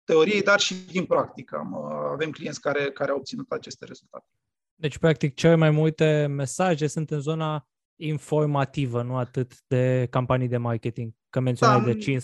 teoriei, 0.03 0.41
dar 0.41 0.59
și 0.59 0.73
din 0.73 1.05
practică. 1.05 1.69
Avem 2.11 2.31
clienți 2.31 2.61
care, 2.61 2.91
care 2.91 3.11
au 3.11 3.17
obținut 3.17 3.51
aceste 3.51 3.85
rezultate. 3.85 4.25
Deci, 4.75 4.97
practic, 4.97 5.33
cele 5.33 5.55
mai 5.55 5.69
multe 5.69 6.25
mesaje 6.25 6.87
sunt 6.87 7.11
în 7.11 7.19
zona 7.19 7.68
informativă, 7.99 9.01
nu 9.01 9.17
atât 9.17 9.51
de 9.67 10.07
campanii 10.09 10.47
de 10.47 10.57
marketing, 10.57 11.11
că 11.29 11.39
menționai 11.39 11.81
da, 11.81 11.91
de 11.91 12.19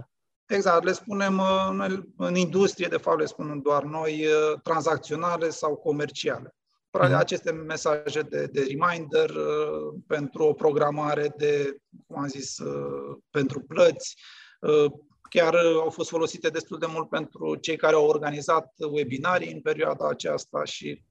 15%. 0.00 0.06
Exact, 0.46 0.84
le 0.84 0.92
spunem 0.92 1.38
uh, 1.38 1.98
în 2.16 2.34
industrie, 2.34 2.86
de 2.86 2.96
fapt 2.96 3.18
le 3.18 3.24
spunem 3.24 3.60
doar 3.60 3.84
noi, 3.84 4.26
uh, 4.26 4.60
tranzacționale 4.62 5.50
sau 5.50 5.76
comerciale. 5.76 6.54
Mm-hmm. 6.98 7.14
Aceste 7.14 7.50
mesaje 7.50 8.20
de, 8.20 8.46
de 8.46 8.60
reminder 8.60 9.30
uh, 9.30 10.00
pentru 10.06 10.44
o 10.44 10.52
programare 10.52 11.34
de, 11.36 11.76
cum 12.06 12.18
am 12.18 12.28
zis, 12.28 12.58
uh, 12.58 13.16
pentru 13.30 13.60
plăți, 13.60 14.16
uh, 14.60 14.92
chiar 15.30 15.54
au 15.54 15.90
fost 15.90 16.08
folosite 16.08 16.48
destul 16.48 16.78
de 16.78 16.86
mult 16.86 17.08
pentru 17.08 17.54
cei 17.54 17.76
care 17.76 17.94
au 17.94 18.06
organizat 18.06 18.72
webinarii 18.90 19.52
în 19.52 19.60
perioada 19.60 20.08
aceasta 20.08 20.64
și 20.64 21.02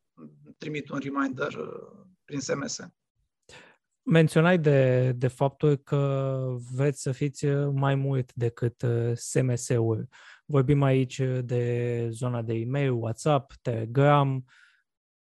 trimit 0.57 0.89
un 0.89 0.99
reminder 1.03 1.53
uh, 1.53 2.05
prin 2.25 2.39
SMS. 2.39 2.79
Menționai 4.11 4.57
de, 4.57 5.11
de 5.11 5.27
faptul 5.27 5.75
că 5.75 6.35
veți 6.75 7.01
să 7.01 7.11
fiți 7.11 7.45
mai 7.73 7.95
mult 7.95 8.33
decât 8.33 8.81
uh, 8.81 9.11
SMS-uri. 9.15 10.07
Vorbim 10.45 10.83
aici 10.83 11.21
de 11.41 12.07
zona 12.09 12.41
de 12.41 12.53
e-mail, 12.53 12.91
WhatsApp, 12.91 13.53
Telegram, 13.61 14.45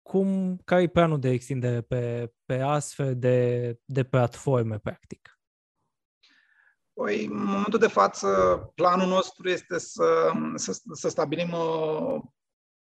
cum, 0.01 0.57
care 0.65 0.81
e 0.81 0.87
planul 0.87 1.19
de 1.19 1.29
extindere 1.29 1.81
pe, 1.81 2.33
pe 2.45 2.59
astfel 2.59 3.17
de, 3.17 3.77
de 3.85 4.03
platforme, 4.03 4.77
practic? 4.77 5.39
Păi, 6.93 7.25
în 7.25 7.45
momentul 7.45 7.79
de 7.79 7.87
față, 7.87 8.27
planul 8.75 9.07
nostru 9.07 9.49
este 9.49 9.79
să, 9.79 10.31
să, 10.55 10.79
să 10.91 11.09
stabilim 11.09 11.51
uh, 11.51 12.21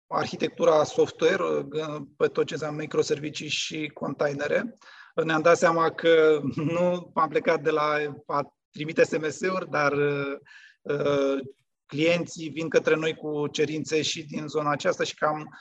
arhitectura 0.06 0.84
software 0.84 1.42
uh, 1.42 2.02
pe 2.16 2.26
tot 2.26 2.46
ce 2.46 2.52
înseamnă 2.52 2.80
microservicii 2.80 3.48
și 3.48 3.90
containere. 3.94 4.78
Ne-am 5.24 5.42
dat 5.42 5.56
seama 5.56 5.90
că 5.90 6.40
nu 6.74 7.10
am 7.14 7.28
plecat 7.28 7.62
de 7.62 7.70
la 7.70 7.96
a 8.26 8.54
trimite 8.70 9.04
SMS-uri, 9.04 9.70
dar 9.70 9.92
uh, 9.92 11.38
clienții 11.86 12.48
vin 12.48 12.68
către 12.68 12.94
noi 12.94 13.14
cu 13.14 13.46
cerințe 13.46 14.02
și 14.02 14.24
din 14.24 14.46
zona 14.46 14.70
aceasta 14.70 15.04
și 15.04 15.14
cam 15.14 15.58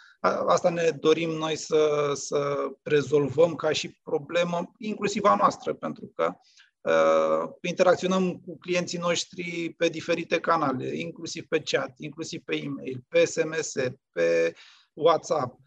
asta 0.48 0.70
ne 0.70 0.90
dorim 0.90 1.30
noi 1.30 1.56
să, 1.56 2.12
să 2.14 2.56
rezolvăm 2.84 3.56
ca 3.56 3.72
și 3.72 4.00
problemă, 4.04 4.72
inclusiv 4.78 5.24
a 5.24 5.36
noastră, 5.36 5.74
pentru 5.74 6.12
că 6.16 6.34
uh, 6.82 7.50
interacționăm 7.62 8.38
cu 8.38 8.58
clienții 8.58 9.00
noștri 9.00 9.74
pe 9.78 9.88
diferite 9.88 10.40
canale, 10.40 10.98
inclusiv 10.98 11.46
pe 11.48 11.60
chat, 11.60 11.94
inclusiv 11.98 12.42
pe 12.44 12.56
e-mail, 12.56 13.04
pe 13.08 13.26
SMS, 13.26 13.74
pe 14.12 14.56
WhatsApp, 14.94 15.60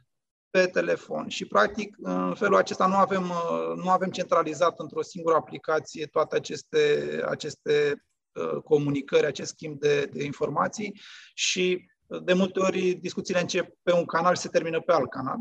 pe 0.50 0.66
telefon 0.66 1.28
și 1.28 1.46
practic 1.46 1.96
în 1.98 2.34
felul 2.34 2.56
acesta 2.56 2.86
nu 2.86 2.94
avem, 2.94 3.32
nu 3.76 3.90
avem 3.90 4.10
centralizat 4.10 4.78
într-o 4.78 5.02
singură 5.02 5.36
aplicație 5.36 6.06
toate 6.06 6.36
aceste, 6.36 7.20
aceste 7.28 8.02
Uh, 8.32 8.62
comunicări, 8.64 9.26
acest 9.26 9.50
schimb 9.50 9.78
de, 9.78 10.04
de 10.12 10.24
informații 10.24 11.00
și 11.34 11.90
uh, 12.06 12.22
de 12.22 12.32
multe 12.32 12.60
ori 12.60 12.92
discuțiile 12.92 13.40
încep 13.40 13.76
pe 13.82 13.92
un 13.92 14.04
canal 14.04 14.34
și 14.34 14.40
se 14.40 14.48
termină 14.48 14.80
pe 14.80 14.92
alt 14.92 15.10
canal. 15.10 15.38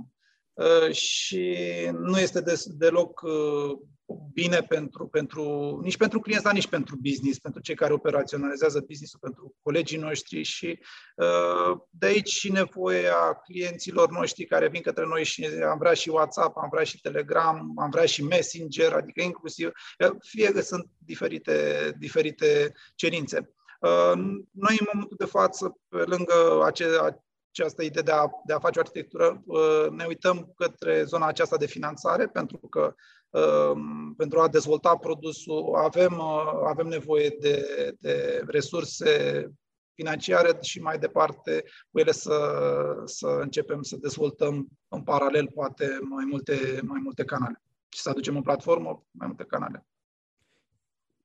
Uh, 0.54 0.92
și 0.92 1.56
nu 1.92 2.20
este 2.20 2.42
de, 2.42 2.64
deloc 2.68 3.22
bine 4.34 4.62
pentru, 4.62 5.08
pentru, 5.08 5.80
nici 5.84 5.98
pentru 5.98 6.20
clienți, 6.20 6.44
dar 6.44 6.54
nici 6.54 6.68
pentru 6.68 6.96
business, 7.02 7.40
pentru 7.40 7.62
cei 7.62 7.76
care 7.76 7.94
operaționalizează 7.94 8.84
business-ul, 8.88 9.20
pentru 9.22 9.56
colegii 9.62 9.98
noștri 9.98 10.44
și 10.44 10.80
de 11.90 12.06
aici 12.06 12.30
și 12.30 12.52
nevoia 12.52 13.42
clienților 13.44 14.10
noștri 14.10 14.46
care 14.46 14.70
vin 14.70 14.82
către 14.82 15.06
noi 15.06 15.24
și 15.24 15.48
am 15.70 15.78
vrea 15.78 15.94
și 15.94 16.10
WhatsApp, 16.10 16.58
am 16.58 16.70
vrea 16.72 16.84
și 16.84 17.02
Telegram, 17.02 17.74
am 17.76 17.90
vrea 17.90 18.06
și 18.06 18.24
Messenger, 18.24 18.94
adică 18.94 19.22
inclusiv, 19.22 19.70
fie 20.20 20.52
că 20.52 20.62
sunt 20.62 20.90
diferite, 20.98 21.92
diferite 21.98 22.74
cerințe. 22.96 23.54
Noi, 24.52 24.78
în 24.80 24.88
momentul 24.94 25.18
de 25.18 25.26
față, 25.26 25.78
pe 25.88 26.04
lângă 26.04 26.62
ace, 26.64 26.86
această 27.60 27.84
idee 27.84 28.02
de 28.02 28.12
a, 28.12 28.30
de 28.46 28.54
a 28.54 28.60
face 28.60 28.80
o 28.80 28.82
arhitectură, 28.82 29.44
ne 29.92 30.06
uităm 30.06 30.54
către 30.56 31.04
zona 31.04 31.28
aceasta 31.28 31.58
de 31.58 31.66
finanțare, 31.66 32.28
pentru 32.28 32.58
că 32.58 32.94
pentru 34.18 34.40
a 34.40 34.48
dezvolta 34.48 34.96
produsul 34.96 35.76
avem, 35.76 36.22
avem 36.68 36.88
nevoie 36.88 37.36
de, 37.40 37.66
de 38.00 38.44
resurse 38.48 39.46
financiare 39.94 40.58
și 40.62 40.82
mai 40.82 41.00
departe 41.00 41.64
cu 41.92 42.00
ele 42.00 42.12
să, 42.12 42.38
să 43.06 43.28
începem 43.28 43.82
să 43.82 43.98
dezvoltăm 43.98 44.68
în 44.88 45.04
paralel 45.04 45.52
poate 45.54 46.00
mai 46.02 46.26
multe, 46.30 46.80
mai 46.84 47.00
multe 47.04 47.24
canale 47.24 47.62
și 47.90 48.02
să 48.02 48.10
aducem 48.10 48.36
în 48.36 48.42
platformă 48.42 49.06
mai 49.12 49.28
multe 49.28 49.44
canale. 49.44 49.86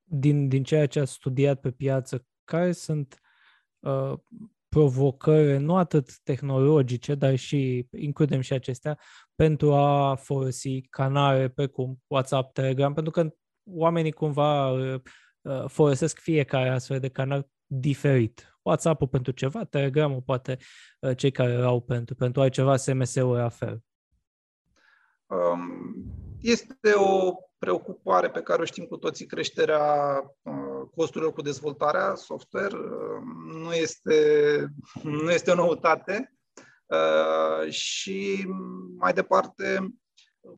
Din, 0.03 0.47
din 0.47 0.63
ceea 0.63 0.87
ce 0.87 0.99
ați 0.99 1.11
studiat 1.11 1.59
pe 1.59 1.71
piață, 1.71 2.25
care 2.43 2.71
sunt 2.71 3.21
uh, 3.79 4.13
provocări, 4.75 5.59
nu 5.59 5.77
atât 5.77 6.19
tehnologice, 6.23 7.15
dar 7.15 7.35
și 7.35 7.87
includem 7.97 8.41
și 8.41 8.53
acestea, 8.53 8.99
pentru 9.35 9.73
a 9.73 10.15
folosi 10.15 10.81
canale 10.81 11.49
precum 11.49 12.01
WhatsApp, 12.07 12.53
Telegram, 12.53 12.93
pentru 12.93 13.11
că 13.11 13.33
oamenii 13.63 14.11
cumva 14.11 14.71
uh, 14.71 15.01
uh, 15.41 15.63
folosesc 15.67 16.19
fiecare 16.19 16.69
astfel 16.69 16.99
de 16.99 17.07
canal 17.07 17.47
diferit. 17.65 18.57
WhatsApp-ul 18.61 19.07
pentru 19.07 19.31
ceva, 19.31 19.63
Telegram-ul 19.63 20.21
poate 20.21 20.57
uh, 20.99 21.17
cei 21.17 21.31
care 21.31 21.53
au 21.53 21.81
pentru, 21.81 22.15
pentru 22.15 22.41
altceva, 22.41 22.75
SMS-ul 22.75 23.35
la 23.35 23.49
fel. 23.49 23.83
Um, 25.25 25.95
este 26.41 26.91
o 26.95 27.33
preocupare 27.57 28.29
pe 28.29 28.41
care 28.41 28.61
o 28.61 28.65
știm 28.65 28.85
cu 28.85 28.97
toții, 28.97 29.25
creșterea 29.25 30.19
uh, 30.41 30.89
costurilor 30.95 31.33
cu 31.33 31.41
dezvoltarea 31.41 32.15
software. 32.15 32.75
Um, 32.75 33.57
nu 33.61 33.73
este, 33.73 34.67
nu 35.03 35.31
este 35.31 35.51
o 35.51 35.55
noutate. 35.55 36.29
Uh, 36.85 37.71
și 37.71 38.45
mai 38.97 39.13
departe, 39.13 39.93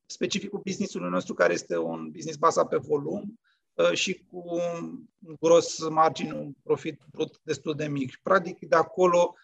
specificul 0.06 0.62
business-ului 0.64 1.10
nostru, 1.10 1.34
care 1.34 1.54
este 1.54 1.78
un 1.78 2.10
business 2.12 2.38
bazat 2.38 2.68
pe 2.68 2.78
volum 2.78 3.40
uh, 3.74 3.92
și 3.92 4.26
cu 4.30 4.44
un 4.46 5.00
gros 5.40 5.90
margin, 5.90 6.32
un 6.32 6.52
profit 6.64 7.02
brut 7.12 7.40
destul 7.44 7.76
de 7.76 7.88
mic. 7.88 8.20
Practic, 8.24 8.60
de 8.60 8.76
acolo 8.76 9.36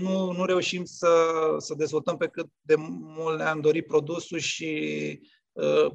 nu, 0.00 0.32
nu 0.32 0.44
reușim 0.44 0.84
să, 0.84 1.08
să 1.58 1.74
dezvoltăm 1.74 2.16
pe 2.16 2.28
cât 2.28 2.48
de 2.60 2.74
mult 2.76 3.38
ne-am 3.38 3.60
dorit 3.60 3.86
produsul 3.86 4.38
și 4.38 5.20
uh, 5.52 5.92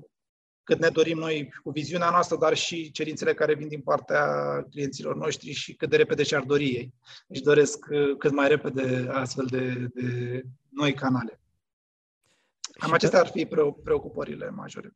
cât 0.66 0.80
ne 0.80 0.90
dorim 0.90 1.18
noi 1.18 1.54
cu 1.64 1.70
viziunea 1.70 2.10
noastră, 2.10 2.38
dar 2.38 2.54
și 2.54 2.92
cerințele 2.92 3.34
care 3.34 3.56
vin 3.56 3.68
din 3.68 3.82
partea 3.82 4.26
clienților 4.70 5.16
noștri 5.16 5.52
și 5.52 5.74
cât 5.74 5.90
de 5.90 5.96
repede 5.96 6.24
și-ar 6.24 6.44
dori 6.44 6.66
ei. 6.66 6.94
Își 7.28 7.42
doresc 7.42 7.86
uh, 7.90 8.18
cât 8.18 8.32
mai 8.32 8.48
repede 8.48 9.08
astfel 9.12 9.46
de, 9.46 9.88
de 9.94 10.42
noi 10.70 10.94
canale. 10.94 11.40
Cam 12.80 12.94
acestea 12.94 13.20
ar 13.20 13.28
fi 13.28 13.46
preocupările 13.84 14.50
majore. 14.50 14.96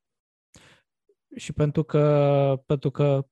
Și 1.36 1.54
pentru 1.54 1.84
că, 1.84 2.64
pentru 2.66 2.92
că 2.92 3.28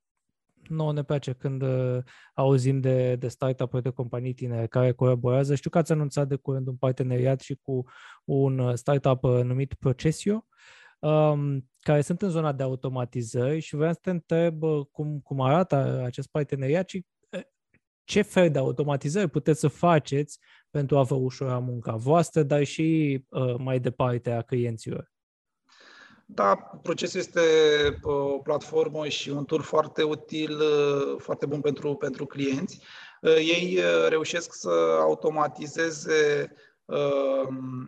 nouă 0.69 0.93
ne 0.93 1.03
place 1.03 1.33
când 1.33 1.61
uh, 1.61 1.97
auzim 2.33 2.79
de, 2.79 3.15
de 3.15 3.27
startup-uri, 3.27 3.83
de 3.83 3.89
companii 3.89 4.33
tinere 4.33 4.67
care 4.67 4.91
colaborează. 4.91 5.55
Știu 5.55 5.69
că 5.69 5.77
ați 5.77 5.91
anunțat 5.91 6.27
de 6.27 6.35
curând 6.35 6.67
un 6.67 6.75
parteneriat 6.75 7.39
și 7.39 7.55
cu 7.61 7.85
un 8.25 8.59
uh, 8.59 8.73
startup 8.73 9.23
uh, 9.23 9.43
numit 9.43 9.73
Procesio, 9.73 10.45
um, 10.99 11.69
care 11.79 12.01
sunt 12.01 12.21
în 12.21 12.29
zona 12.29 12.51
de 12.51 12.63
automatizări 12.63 13.59
și 13.59 13.75
vreau 13.75 13.93
să 13.93 13.99
te 14.01 14.09
întreb 14.09 14.59
cum, 14.91 15.19
cum 15.19 15.41
arată 15.41 16.01
acest 16.05 16.27
parteneriat 16.27 16.89
și 16.89 17.05
ce 18.03 18.21
fel 18.21 18.51
de 18.51 18.59
automatizări 18.59 19.29
puteți 19.29 19.59
să 19.59 19.67
faceți 19.67 20.39
pentru 20.69 20.97
a 20.97 21.03
vă 21.03 21.15
ușura 21.15 21.59
munca 21.59 21.95
voastră, 21.95 22.43
dar 22.43 22.63
și 22.63 23.19
uh, 23.29 23.55
mai 23.57 23.79
departe 23.79 24.31
a 24.31 24.41
clienților. 24.41 25.11
Da, 26.25 26.55
procesul 26.81 27.19
este 27.19 27.41
o 28.01 28.39
platformă 28.39 29.07
și 29.07 29.29
un 29.29 29.45
tool 29.45 29.61
foarte 29.61 30.03
util, 30.03 30.61
foarte 31.17 31.45
bun 31.45 31.61
pentru, 31.61 31.95
pentru 31.95 32.25
clienți. 32.25 32.79
Ei 33.37 33.79
reușesc 34.09 34.53
să 34.53 34.69
automatizeze 34.99 36.51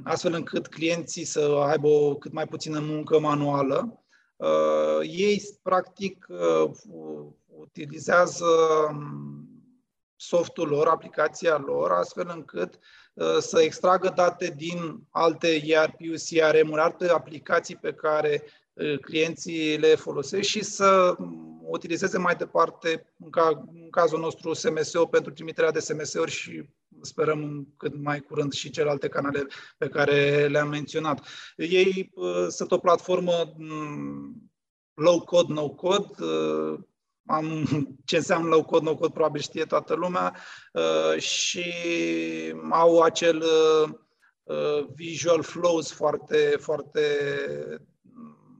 astfel 0.03 0.33
încât 0.33 0.67
clienții 0.67 1.23
să 1.23 1.39
aibă 1.39 1.87
o 1.87 2.15
cât 2.15 2.31
mai 2.31 2.47
puțină 2.47 2.79
muncă 2.79 3.19
manuală. 3.19 4.03
Ei, 5.01 5.41
practic, 5.61 6.27
utilizează 7.45 8.45
softul 10.15 10.67
lor, 10.67 10.87
aplicația 10.87 11.57
lor, 11.57 11.91
astfel 11.91 12.31
încât 12.35 12.79
Uh, 13.19 13.37
să 13.39 13.61
extragă 13.61 14.11
date 14.15 14.53
din 14.57 15.07
alte 15.09 15.61
ERP-uri, 15.65 16.23
CRM-uri, 16.29 16.81
alte 16.81 17.09
aplicații 17.09 17.75
pe 17.75 17.93
care 17.93 18.43
uh, 18.73 18.99
clienții 18.99 19.77
le 19.77 19.95
folosesc 19.95 20.47
și 20.47 20.63
să 20.63 21.15
utilizeze 21.61 22.17
mai 22.17 22.35
departe, 22.35 23.13
în, 23.17 23.29
ca, 23.29 23.63
în 23.73 23.89
cazul 23.89 24.19
nostru, 24.19 24.53
SMSO 24.53 25.05
pentru 25.05 25.31
trimiterea 25.31 25.71
de 25.71 25.79
SMS-uri 25.79 26.31
și 26.31 26.69
sperăm 27.01 27.73
cât 27.77 28.01
mai 28.01 28.19
curând 28.19 28.53
și 28.53 28.69
celelalte 28.69 29.07
canale 29.07 29.47
pe 29.77 29.87
care 29.87 30.47
le-am 30.47 30.69
menționat. 30.69 31.27
Ei 31.55 32.11
uh, 32.13 32.47
sunt 32.47 32.71
o 32.71 32.77
platformă 32.77 33.53
mm, 33.57 34.51
low 34.93 35.21
code, 35.21 35.53
no 35.53 35.69
code, 35.69 36.23
uh, 36.23 36.79
am, 37.25 37.65
ce 38.05 38.15
înseamnă 38.15 38.47
low 38.47 38.63
code, 38.63 38.85
no 38.85 38.95
code, 38.95 39.13
probabil 39.13 39.41
știe 39.41 39.65
toată 39.65 39.93
lumea 39.93 40.35
uh, 40.73 41.21
și 41.21 41.73
au 42.69 43.01
acel 43.01 43.37
uh, 43.37 43.89
uh, 44.43 44.87
visual 44.95 45.41
flows 45.41 45.91
foarte, 45.91 46.55
foarte 46.59 47.01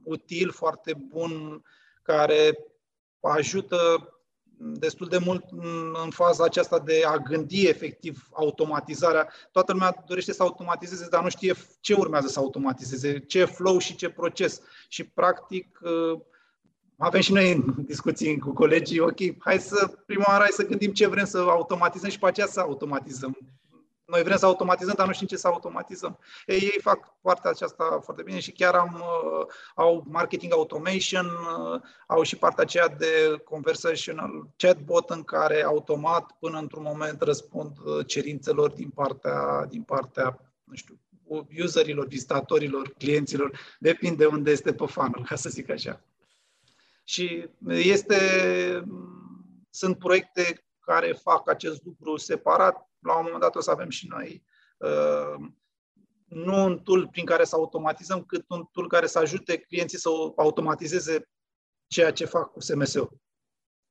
util, 0.02 0.50
foarte 0.50 0.94
bun, 1.08 1.62
care 2.02 2.58
ajută 3.20 4.08
destul 4.62 5.06
de 5.08 5.18
mult 5.18 5.44
în 6.04 6.10
faza 6.10 6.44
aceasta 6.44 6.78
de 6.78 7.02
a 7.06 7.16
gândi 7.16 7.68
efectiv 7.68 8.28
automatizarea. 8.32 9.28
Toată 9.52 9.72
lumea 9.72 10.04
dorește 10.06 10.32
să 10.32 10.42
automatizeze, 10.42 11.08
dar 11.10 11.22
nu 11.22 11.28
știe 11.28 11.54
ce 11.80 11.94
urmează 11.94 12.26
să 12.26 12.38
automatizeze, 12.38 13.18
ce 13.18 13.44
flow 13.44 13.78
și 13.78 13.96
ce 13.96 14.08
proces. 14.08 14.60
Și 14.88 15.04
practic 15.04 15.78
avem 16.96 17.20
și 17.20 17.32
noi 17.32 17.64
discuții 17.86 18.38
cu 18.38 18.52
colegii, 18.52 19.00
ok, 19.00 19.18
hai 19.38 19.58
să, 19.58 19.86
prima 20.06 20.24
oară, 20.28 20.40
hai 20.40 20.52
să 20.52 20.66
gândim 20.66 20.92
ce 20.92 21.06
vrem 21.06 21.24
să 21.24 21.38
automatizăm 21.38 22.10
și 22.10 22.18
pe 22.18 22.26
aceea 22.26 22.46
să 22.46 22.60
automatizăm. 22.60 23.38
Noi 24.10 24.22
vrem 24.22 24.36
să 24.36 24.46
automatizăm, 24.46 24.94
dar 24.96 25.06
nu 25.06 25.12
știm 25.12 25.26
ce 25.26 25.36
să 25.36 25.46
automatizăm. 25.46 26.18
Ei, 26.46 26.58
ei 26.58 26.78
fac 26.82 27.20
partea 27.20 27.50
aceasta 27.50 28.00
foarte 28.02 28.22
bine 28.22 28.40
și 28.40 28.52
chiar 28.52 28.74
am, 28.74 28.94
uh, 28.94 29.46
au 29.74 30.04
marketing 30.06 30.52
automation, 30.52 31.26
uh, 31.26 31.80
au 32.06 32.22
și 32.22 32.36
partea 32.36 32.62
aceea 32.62 32.88
de 32.88 33.42
conversational 33.44 34.48
chatbot 34.56 35.10
în 35.10 35.22
care 35.22 35.62
automat 35.62 36.36
până 36.38 36.58
într-un 36.58 36.82
moment 36.82 37.22
răspund 37.22 37.76
uh, 37.84 38.06
cerințelor 38.06 38.70
din 38.70 38.88
partea, 38.88 39.66
din 39.68 39.82
partea 39.82 40.40
nu 40.64 40.74
știu, 40.74 40.98
userilor, 41.58 42.06
vizitatorilor, 42.06 42.94
clienților, 42.98 43.58
depinde 43.78 44.26
unde 44.26 44.50
este 44.50 44.72
pe 44.72 44.86
funnel, 44.86 45.24
ca 45.24 45.36
să 45.36 45.48
zic 45.48 45.70
așa. 45.70 46.00
Și 47.04 47.48
este, 47.66 48.16
sunt 49.70 49.98
proiecte 49.98 50.64
care 50.90 51.12
fac 51.12 51.48
acest 51.48 51.84
lucru 51.84 52.16
separat. 52.16 52.88
La 52.98 53.16
un 53.16 53.22
moment 53.24 53.40
dat 53.40 53.54
o 53.54 53.60
să 53.60 53.70
avem 53.70 53.88
și 53.88 54.06
noi 54.06 54.44
uh, 54.76 55.48
nu 56.24 56.64
un 56.64 56.78
tool 56.78 57.08
prin 57.08 57.24
care 57.24 57.44
să 57.44 57.54
automatizăm, 57.56 58.24
cât 58.24 58.44
un 58.48 58.64
tool 58.72 58.88
care 58.88 59.06
să 59.06 59.18
ajute 59.18 59.58
clienții 59.58 59.98
să 59.98 60.08
automatizeze 60.36 61.28
ceea 61.86 62.12
ce 62.12 62.24
fac 62.24 62.52
cu 62.52 62.60
SMS-ul. 62.60 63.18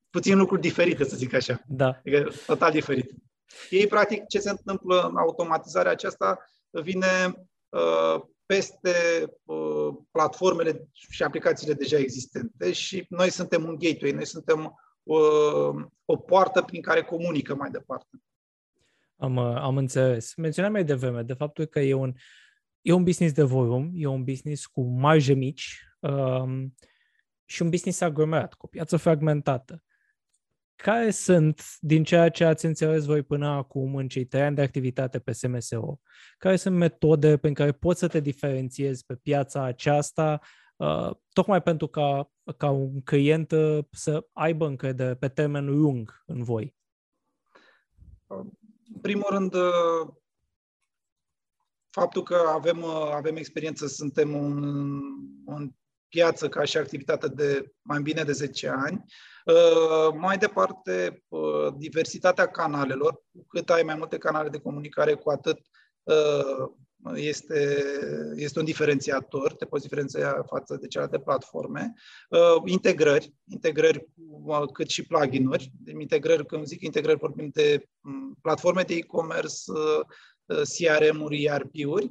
Puțin 0.09 0.37
lucruri 0.37 0.61
diferite, 0.61 1.03
să 1.03 1.15
zic 1.15 1.33
așa. 1.33 1.61
Da. 1.67 1.87
Adică 1.87 2.31
total 2.45 2.71
diferit. 2.71 3.11
Ei, 3.69 3.87
practic, 3.87 4.27
ce 4.27 4.39
se 4.39 4.49
întâmplă 4.49 5.01
în 5.01 5.17
automatizarea 5.17 5.91
aceasta 5.91 6.45
vine 6.71 7.33
uh, 7.69 8.21
peste 8.45 9.25
uh, 9.43 9.95
platformele 10.11 10.87
și 10.91 11.23
aplicațiile 11.23 11.73
deja 11.73 11.97
existente 11.97 12.71
și 12.71 13.05
noi 13.09 13.29
suntem 13.29 13.63
un 13.63 13.75
gateway, 13.79 14.11
noi 14.11 14.25
suntem 14.25 14.65
uh, 14.65 14.71
o 16.05 16.17
poartă 16.17 16.61
prin 16.61 16.81
care 16.81 17.01
comunică 17.01 17.55
mai 17.55 17.69
departe. 17.69 18.07
Am, 19.15 19.35
uh, 19.35 19.55
am 19.55 19.77
înțeles. 19.77 20.35
Menționam 20.35 20.71
mai 20.71 20.83
devreme 20.83 21.21
de 21.21 21.33
faptul 21.33 21.65
că 21.65 21.79
e 21.79 21.93
un, 21.93 22.13
e 22.81 22.91
un 22.91 23.03
business 23.03 23.33
de 23.33 23.43
volum, 23.43 23.91
e 23.93 24.05
un 24.05 24.23
business 24.23 24.65
cu 24.65 24.81
marje 24.81 25.33
mici 25.33 25.83
um, 25.99 26.75
și 27.45 27.61
un 27.61 27.69
business 27.69 28.01
aglomerat, 28.01 28.53
cu 28.53 28.65
o 28.65 28.69
piață 28.69 28.97
fragmentată 28.97 29.83
care 30.81 31.11
sunt, 31.11 31.61
din 31.79 32.03
ceea 32.03 32.29
ce 32.29 32.45
ați 32.45 32.65
înțeles 32.65 33.05
voi 33.05 33.21
până 33.21 33.47
acum 33.47 33.95
în 33.95 34.07
cei 34.07 34.25
trei 34.25 34.41
ani 34.41 34.55
de 34.55 34.61
activitate 34.61 35.19
pe 35.19 35.31
SMSO, 35.31 35.99
care 36.37 36.55
sunt 36.55 36.75
metode 36.75 37.37
prin 37.37 37.53
care 37.53 37.71
poți 37.71 37.99
să 37.99 38.07
te 38.07 38.19
diferențiezi 38.19 39.05
pe 39.05 39.15
piața 39.15 39.63
aceasta, 39.63 40.39
uh, 40.75 41.11
tocmai 41.33 41.61
pentru 41.61 41.87
ca, 41.87 42.31
ca 42.57 42.69
un 42.69 43.01
client 43.01 43.51
uh, 43.51 43.79
să 43.91 44.27
aibă 44.33 44.65
încredere 44.65 45.15
pe 45.15 45.27
termen 45.27 45.65
lung 45.65 46.23
în 46.25 46.43
voi? 46.43 46.75
În 48.27 49.01
primul 49.01 49.27
rând, 49.29 49.53
uh, 49.53 50.07
faptul 51.89 52.23
că 52.23 52.35
avem, 52.35 52.83
avem 52.83 53.35
experiență, 53.35 53.87
suntem 53.87 54.33
un, 54.33 54.63
un 55.45 55.71
piață 56.09 56.49
ca 56.49 56.63
și 56.63 56.77
activitate 56.77 57.27
de 57.27 57.71
mai 57.81 58.01
bine 58.01 58.23
de 58.23 58.31
10 58.31 58.67
ani. 58.67 59.05
Uh, 59.45 60.13
mai 60.13 60.37
departe, 60.37 61.23
uh, 61.27 61.67
diversitatea 61.77 62.47
canalelor, 62.47 63.13
cu 63.13 63.45
cât 63.47 63.69
ai 63.69 63.83
mai 63.83 63.95
multe 63.95 64.17
canale 64.17 64.49
de 64.49 64.59
comunicare, 64.59 65.13
cu 65.13 65.29
atât 65.29 65.59
uh, 66.03 66.71
este, 67.15 67.83
este 68.35 68.59
un 68.59 68.65
diferențiator, 68.65 69.53
te 69.53 69.65
poți 69.65 69.83
diferenția 69.83 70.43
față 70.47 70.77
de 70.81 70.87
celelalte 70.87 71.19
platforme. 71.19 71.93
Integrări, 72.65 73.33
integrări 73.47 74.07
cât 74.73 74.89
și 74.89 75.05
plugin-uri. 75.05 75.71
Integrări, 75.99 76.45
când 76.45 76.65
zic 76.65 76.81
integrări, 76.81 77.19
vorbim 77.19 77.49
de 77.53 77.83
mm, 77.99 78.37
platforme 78.41 78.81
de 78.81 78.93
e-commerce, 78.93 79.55
CRM-uri, 80.45 81.43
ERP-uri, 81.43 82.09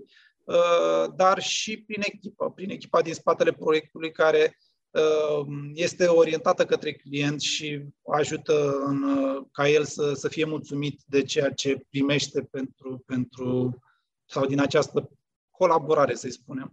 dar 1.17 1.41
și 1.41 1.83
prin 1.83 2.03
echipă, 2.05 2.51
prin 2.51 2.71
echipa 2.71 3.03
din 3.03 3.15
spatele 3.15 3.53
proiectului 3.53 4.13
care 4.13 4.57
Ehm, 4.91 5.71
este 5.75 6.07
orientată 6.07 6.65
către 6.65 6.93
client 6.93 7.41
și 7.41 7.85
ajută 8.13 8.79
în, 8.85 9.05
ca 9.53 9.69
el 9.69 9.85
să, 9.85 10.13
să 10.15 10.29
fie 10.29 10.45
mulțumit 10.45 11.03
de 11.07 11.23
ceea 11.23 11.51
ce 11.51 11.87
primește 11.91 12.43
pentru, 12.43 13.03
pentru 13.07 13.79
sau 14.29 14.47
din 14.47 14.61
această 14.61 15.11
colaborare, 15.51 16.15
să-i 16.15 16.33
spunem. 16.33 16.73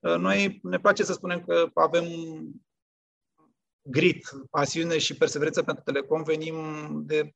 Noi 0.00 0.60
ne 0.62 0.78
place 0.78 1.02
să 1.02 1.12
spunem 1.12 1.44
că 1.44 1.70
avem 1.74 2.04
grit, 3.82 4.28
pasiune 4.50 4.98
și 4.98 5.16
perseverență 5.16 5.62
pentru 5.62 5.82
Telecom. 5.84 6.22
Venim 6.22 6.56
de 7.06 7.34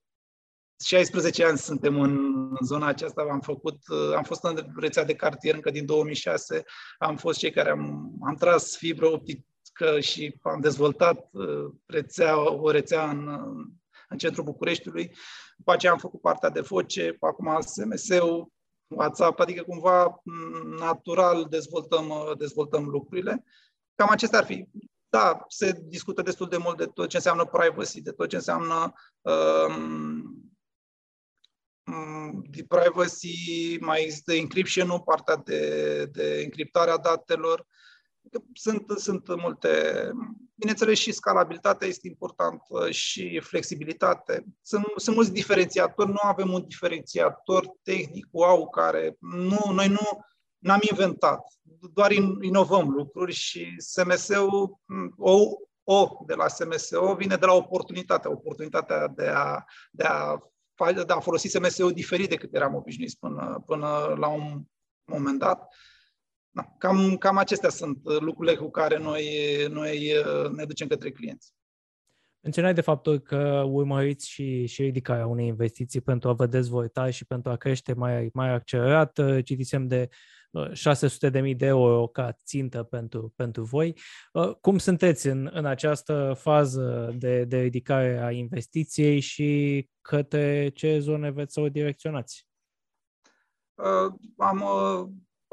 16 0.85 1.45
ani 1.45 1.59
suntem 1.59 2.01
în 2.01 2.35
zona 2.65 2.87
aceasta, 2.87 3.27
am 3.31 3.41
făcut, 3.41 3.79
am 4.17 4.23
fost 4.23 4.45
în 4.45 4.73
rețea 4.77 5.05
de 5.05 5.15
cartier 5.15 5.55
încă 5.55 5.71
din 5.71 5.87
2006, 5.87 6.65
am 6.99 7.17
fost 7.17 7.39
cei 7.39 7.51
care 7.51 7.71
am, 7.71 8.15
am 8.23 8.35
tras 8.35 8.77
fibră 8.77 9.07
optică 9.07 10.01
și 10.01 10.39
am 10.43 10.61
dezvoltat 10.61 11.29
uh, 11.33 11.73
rețea, 11.87 12.51
o 12.51 12.71
rețea 12.71 13.11
în, 13.11 13.29
în 14.09 14.19
centrul 14.19 14.45
Bucureștiului. 14.45 15.17
După 15.57 15.73
aceea 15.73 15.93
am 15.93 15.99
făcut 15.99 16.21
partea 16.21 16.51
de 16.51 16.61
foce, 16.61 17.17
acum 17.21 17.61
SMS-ul, 17.61 18.53
WhatsApp, 18.89 19.41
adică 19.41 19.63
cumva 19.63 20.23
natural 20.79 21.47
dezvoltăm, 21.51 22.35
dezvoltăm 22.39 22.85
lucrurile. 22.85 23.45
Cam 23.95 24.09
acestea 24.11 24.39
ar 24.39 24.45
fi. 24.45 24.69
Da, 25.09 25.45
se 25.49 25.81
discută 25.83 26.23
destul 26.23 26.49
de 26.49 26.57
mult 26.57 26.77
de 26.77 26.87
tot 26.87 27.09
ce 27.09 27.17
înseamnă 27.17 27.45
privacy, 27.45 28.01
de 28.01 28.11
tot 28.11 28.29
ce 28.29 28.37
înseamnă 28.37 28.93
um, 29.21 30.45
de 32.51 32.65
privacy, 32.69 33.77
mai 33.81 34.03
există 34.03 34.33
encryption-ul, 34.33 35.01
partea 35.01 35.37
de, 35.37 36.05
de 36.07 36.41
încriptare 36.45 36.91
a 36.91 36.99
datelor. 36.99 37.67
Sunt, 38.53 38.91
sunt 38.97 39.37
multe. 39.37 40.11
Bineînțeles, 40.55 40.99
și 40.99 41.13
scalabilitatea 41.13 41.89
este 41.89 42.09
importantă 42.09 42.91
și 42.91 43.41
flexibilitate. 43.41 44.45
Sunt, 44.63 44.85
sunt 44.97 45.17
mulți 45.17 45.33
diferențiatori, 45.33 46.09
nu 46.09 46.21
avem 46.23 46.53
un 46.53 46.65
diferențiator 46.67 47.67
tehnic, 47.83 48.27
wow, 48.31 48.69
care 48.69 49.17
nu, 49.21 49.73
noi 49.73 49.89
nu 49.89 50.25
n-am 50.59 50.81
inventat, 50.91 51.41
doar 51.93 52.11
inovăm 52.41 52.89
lucruri 52.89 53.33
și 53.33 53.75
SMS-ul, 53.79 54.79
o, 55.17 55.39
o 55.85 56.25
de 56.27 56.35
la 56.35 56.49
SMSO 56.49 57.15
vine 57.15 57.37
de 57.37 57.47
la 57.47 57.53
oportunitatea, 57.53 58.31
oportunitatea 58.31 59.09
de 59.09 59.27
a, 59.27 59.65
de 59.91 60.05
a 60.05 60.39
de 61.07 61.13
a 61.13 61.21
folosi 61.21 61.49
SMS-ul 61.49 61.93
diferit 61.93 62.29
decât 62.29 62.55
eram 62.55 62.75
obișnuiți 62.75 63.19
până, 63.19 63.63
până 63.67 64.15
la 64.19 64.29
un 64.29 64.63
moment 65.05 65.39
dat. 65.39 65.75
Da, 66.55 66.75
cam, 66.79 67.17
cam 67.17 67.37
acestea 67.37 67.69
sunt 67.69 67.99
lucrurile 68.05 68.57
cu 68.57 68.71
care 68.71 68.99
noi, 68.99 69.27
noi 69.71 70.13
uh, 70.19 70.51
ne 70.51 70.65
ducem 70.65 70.87
către 70.87 71.11
clienți. 71.11 71.53
Menționați 72.41 72.75
de 72.75 72.81
faptul 72.81 73.19
că 73.19 73.65
urmăriți 73.67 74.29
și, 74.29 74.67
și 74.67 74.83
ridicarea 74.83 75.27
unei 75.27 75.47
investiții 75.47 76.01
pentru 76.01 76.29
a 76.29 76.33
vă 76.33 76.47
dezvolta 76.47 77.11
și 77.11 77.25
pentru 77.25 77.51
a 77.51 77.57
crește 77.57 77.93
mai, 77.93 78.31
mai 78.33 78.53
accelerat. 78.53 79.21
Citisem 79.45 79.87
de 79.87 80.09
600.000 80.73 81.57
de 81.57 81.67
euro 81.67 82.07
ca 82.07 82.33
țintă 82.45 82.83
pentru, 82.83 83.33
pentru 83.37 83.63
voi. 83.63 83.99
Cum 84.61 84.79
sunteți 84.79 85.27
în, 85.27 85.51
în 85.53 85.65
această 85.65 86.37
fază 86.39 87.15
de, 87.19 87.45
de 87.45 87.61
ridicare 87.61 88.23
a 88.23 88.31
investiției 88.31 89.21
și 89.21 89.89
către 90.01 90.69
ce 90.69 90.99
zone 90.99 91.31
veți 91.31 91.53
să 91.53 91.61
o 91.61 91.69
direcționați? 91.69 92.47
Am 94.37 94.65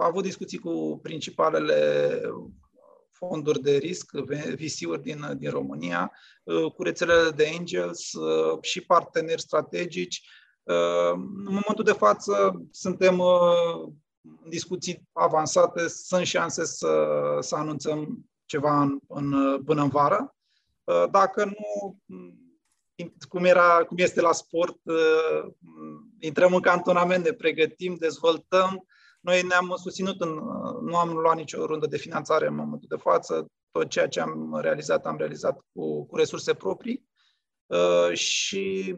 avut 0.05 0.23
discuții 0.23 0.57
cu 0.57 0.99
principalele 1.01 2.21
fonduri 3.11 3.61
de 3.61 3.77
risc, 3.77 4.11
VC-uri 4.55 5.01
din, 5.01 5.35
din 5.37 5.49
România, 5.49 6.11
cu 6.75 6.83
rețelele 6.83 7.29
de 7.29 7.51
angels 7.57 8.11
și 8.61 8.81
parteneri 8.81 9.41
strategici. 9.41 10.21
În 10.63 11.43
momentul 11.43 11.83
de 11.83 11.91
față 11.91 12.61
suntem 12.71 13.19
în 14.21 14.49
discuții 14.49 15.09
avansate, 15.13 15.87
sunt 15.87 16.25
șanse 16.25 16.65
să, 16.65 17.07
să 17.39 17.55
anunțăm 17.55 18.31
ceva 18.45 18.81
în, 18.81 18.99
în, 19.07 19.63
până 19.63 19.81
în 19.81 19.89
vară. 19.89 20.35
Uh, 20.83 21.03
dacă 21.11 21.45
nu, 21.45 21.97
cum, 23.29 23.45
era, 23.45 23.83
cum 23.87 23.97
este 23.97 24.21
la 24.21 24.31
sport, 24.31 24.77
uh, 24.83 25.51
intrăm 26.19 26.53
în 26.53 26.61
cantonament, 26.61 27.23
ne 27.23 27.31
pregătim, 27.31 27.95
dezvoltăm. 27.95 28.85
Noi 29.21 29.41
ne-am 29.41 29.75
susținut, 29.81 30.21
în, 30.21 30.29
nu 30.81 30.95
am 30.95 31.09
luat 31.09 31.35
nicio 31.35 31.65
rundă 31.65 31.87
de 31.87 31.97
finanțare 31.97 32.47
în 32.47 32.55
momentul 32.55 32.87
de 32.89 33.01
față. 33.01 33.45
Tot 33.71 33.89
ceea 33.89 34.07
ce 34.07 34.19
am 34.19 34.59
realizat, 34.61 35.05
am 35.05 35.17
realizat 35.17 35.59
cu, 35.73 36.05
cu 36.05 36.15
resurse 36.15 36.53
proprii. 36.53 37.09
Uh, 37.65 38.13
și 38.13 38.95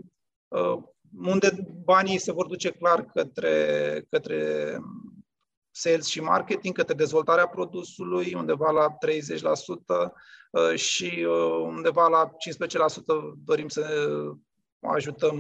unde 1.18 1.68
banii 1.84 2.18
se 2.18 2.32
vor 2.32 2.46
duce 2.46 2.72
clar 2.72 3.06
către, 3.06 4.06
către 4.10 4.80
sales 5.72 6.06
și 6.06 6.22
marketing, 6.22 6.76
către 6.76 6.94
dezvoltarea 6.94 7.48
produsului, 7.48 8.34
undeva 8.34 8.72
la 8.72 8.88
30% 8.90 10.12
uh, 10.52 10.76
și 10.76 11.26
uh, 11.28 11.62
undeva 11.62 12.08
la 12.08 12.30
15% 12.30 12.34
dorim 13.46 13.68
să 13.68 13.86
ajutăm 14.82 15.38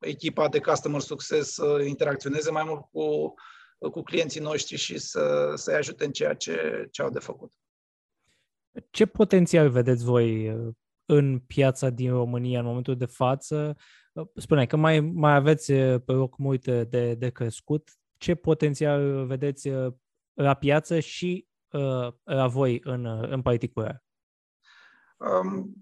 echipa 0.00 0.48
de 0.48 0.60
customer 0.60 1.00
success 1.00 1.52
să 1.52 1.82
interacționeze 1.86 2.50
mai 2.50 2.64
mult 2.66 2.80
cu, 2.92 3.34
cu 3.78 4.02
clienții 4.02 4.40
noștri 4.40 4.76
și 4.76 4.98
să, 4.98 5.52
să-i 5.54 5.74
ajute 5.74 6.04
în 6.04 6.12
ceea 6.12 6.34
ce, 6.34 6.88
ce 6.90 7.02
au 7.02 7.10
de 7.10 7.18
făcut. 7.18 7.52
Ce 8.90 9.06
potențial 9.06 9.70
vedeți 9.70 10.04
voi 10.04 10.48
uh, 10.48 10.74
în 11.04 11.38
piața 11.38 11.90
din 11.90 12.10
România 12.10 12.58
în 12.58 12.66
momentul 12.66 12.96
de 12.96 13.06
față? 13.06 13.76
Spuneai 14.34 14.66
că 14.66 14.76
mai, 14.76 15.00
mai 15.00 15.34
aveți 15.34 15.72
pe 15.72 16.12
loc 16.12 16.38
multe 16.38 16.84
de, 16.84 17.14
de 17.14 17.30
crescut 17.30 17.90
ce 18.18 18.34
potențial 18.34 19.26
vedeți 19.26 19.68
uh, 19.68 19.92
la 20.32 20.54
piață 20.54 21.00
și 21.00 21.46
uh, 21.70 22.12
la 22.24 22.46
voi 22.46 22.80
în, 22.84 23.04
uh, 23.04 23.28
în 23.28 23.42
particular? 23.42 24.04
Um, 25.16 25.74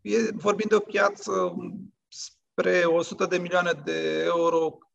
e, 0.00 0.30
vorbim 0.32 0.66
de 0.68 0.74
o 0.74 0.80
piață 0.80 1.54
spre 2.08 2.84
100 2.84 3.26
de 3.26 3.38
milioane 3.38 3.72
de 3.84 4.22
euro 4.24 4.78
uh, 4.78 4.85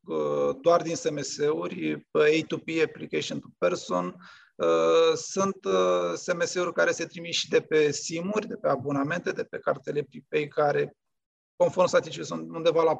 doar 0.61 0.81
din 0.81 0.95
SMS-uri, 0.95 2.07
A2P, 2.19 2.83
Application 2.83 3.39
to 3.39 3.47
Person. 3.57 4.15
Uh, 4.55 5.15
sunt 5.15 5.65
uh, 5.65 6.13
SMS-uri 6.15 6.73
care 6.73 6.91
se 6.91 7.05
trimit 7.05 7.33
și 7.33 7.49
de 7.49 7.61
pe 7.61 7.91
SIM-uri, 7.91 8.47
de 8.47 8.55
pe 8.55 8.67
abonamente, 8.67 9.31
de 9.31 9.43
pe 9.43 9.57
cartele 9.57 10.07
prepaid, 10.09 10.51
care 10.51 10.97
conform 11.55 11.87
statisticii 11.87 12.25
sunt 12.25 12.49
undeva 12.49 12.83
la 12.83 12.99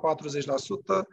40%. 0.95 1.05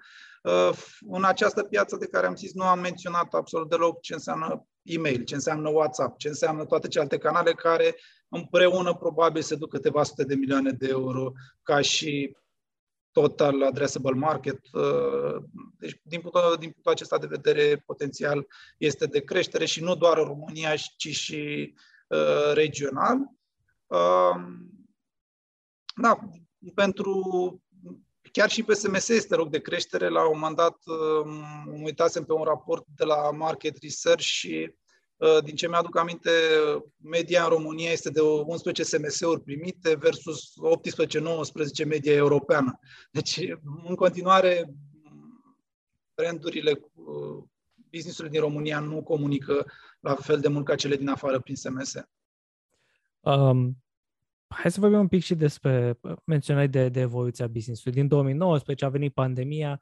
Uh, 0.43 0.71
în 1.11 1.25
această 1.25 1.63
piață 1.63 1.97
de 1.97 2.07
care 2.07 2.27
am 2.27 2.37
zis, 2.37 2.53
nu 2.55 2.65
am 2.65 2.79
menționat 2.79 3.35
absolut 3.35 3.69
deloc 3.69 4.01
ce 4.01 4.13
înseamnă 4.13 4.67
e-mail, 4.83 5.25
ce 5.25 5.35
înseamnă 5.35 5.69
WhatsApp, 5.69 6.19
ce 6.19 6.29
înseamnă 6.29 6.65
toate 6.65 6.89
celelalte 6.89 7.19
canale 7.19 7.53
care 7.53 7.97
împreună 8.29 8.95
probabil 8.95 9.43
se 9.43 9.57
duc 9.57 9.71
câteva 9.71 10.03
sute 10.03 10.25
de 10.25 10.35
milioane 10.35 10.71
de 10.71 10.89
euro 10.89 11.33
ca 11.63 11.81
și 11.81 12.37
total 13.21 13.63
addressable 13.63 14.15
market. 14.15 14.61
Uh, 14.73 15.43
deci, 15.79 16.01
din 16.03 16.21
punctul, 16.21 16.57
din 16.59 16.71
punctul 16.71 16.93
acesta 16.93 17.19
de 17.19 17.27
vedere, 17.27 17.83
potențial 17.87 18.47
este 18.77 19.07
de 19.07 19.21
creștere 19.21 19.65
și 19.65 19.83
nu 19.83 19.95
doar 19.95 20.19
în 20.19 20.25
România, 20.25 20.75
ci 20.97 21.09
și 21.09 21.75
uh, 22.09 22.53
regional. 22.55 23.19
Uh, 23.87 24.37
da, 25.95 26.19
pentru 26.75 27.23
chiar 28.33 28.51
și 28.51 28.63
pe 28.63 28.75
SMS 28.75 29.09
este 29.09 29.35
rog 29.35 29.51
de 29.51 29.61
creștere. 29.61 30.09
La 30.09 30.29
un 30.29 30.39
moment 30.39 30.57
dat 30.57 30.79
um, 30.87 31.83
uitasem 31.83 32.25
pe 32.25 32.33
un 32.33 32.43
raport 32.43 32.85
de 32.97 33.05
la 33.05 33.31
Market 33.31 33.79
Research 33.83 34.25
și 34.25 34.71
uh, 34.71 34.88
din 35.45 35.55
ce 35.55 35.69
mi-aduc 35.69 35.97
aminte, 35.97 36.31
media 37.03 37.43
în 37.43 37.49
România 37.49 37.91
este 37.91 38.11
de 38.11 38.21
11 38.21 38.83
SMS-uri 38.83 39.41
primite 39.41 39.95
versus 39.95 40.53
18-19 41.83 41.87
media 41.87 42.13
europeană. 42.13 42.79
Deci, 43.11 43.41
în 43.89 43.95
continuare, 43.95 44.75
brandurile, 46.15 46.81
uh, 46.95 47.45
businessurile 47.91 48.33
din 48.33 48.41
România 48.41 48.81
nu 48.81 49.03
comunică 49.03 49.67
la 50.01 50.15
fel 50.15 50.41
de 50.41 50.49
mult 50.49 50.65
ca 50.65 50.75
cele 50.75 50.97
din 50.97 51.09
afară 51.09 51.41
prin 51.41 51.57
SMS. 51.57 51.95
Um, 53.21 53.77
hai 54.49 54.71
să 54.71 54.81
vorbim 54.81 54.99
un 54.99 55.09
pic 55.09 55.23
și 55.23 55.35
despre, 55.35 55.99
menționai 56.25 56.69
de, 56.69 56.89
de 56.89 57.01
evoluția 57.01 57.47
business-ului. 57.47 57.99
Din 57.99 58.09
2019 58.09 58.85
a 58.85 58.89
venit 58.89 59.15
pandemia. 59.15 59.81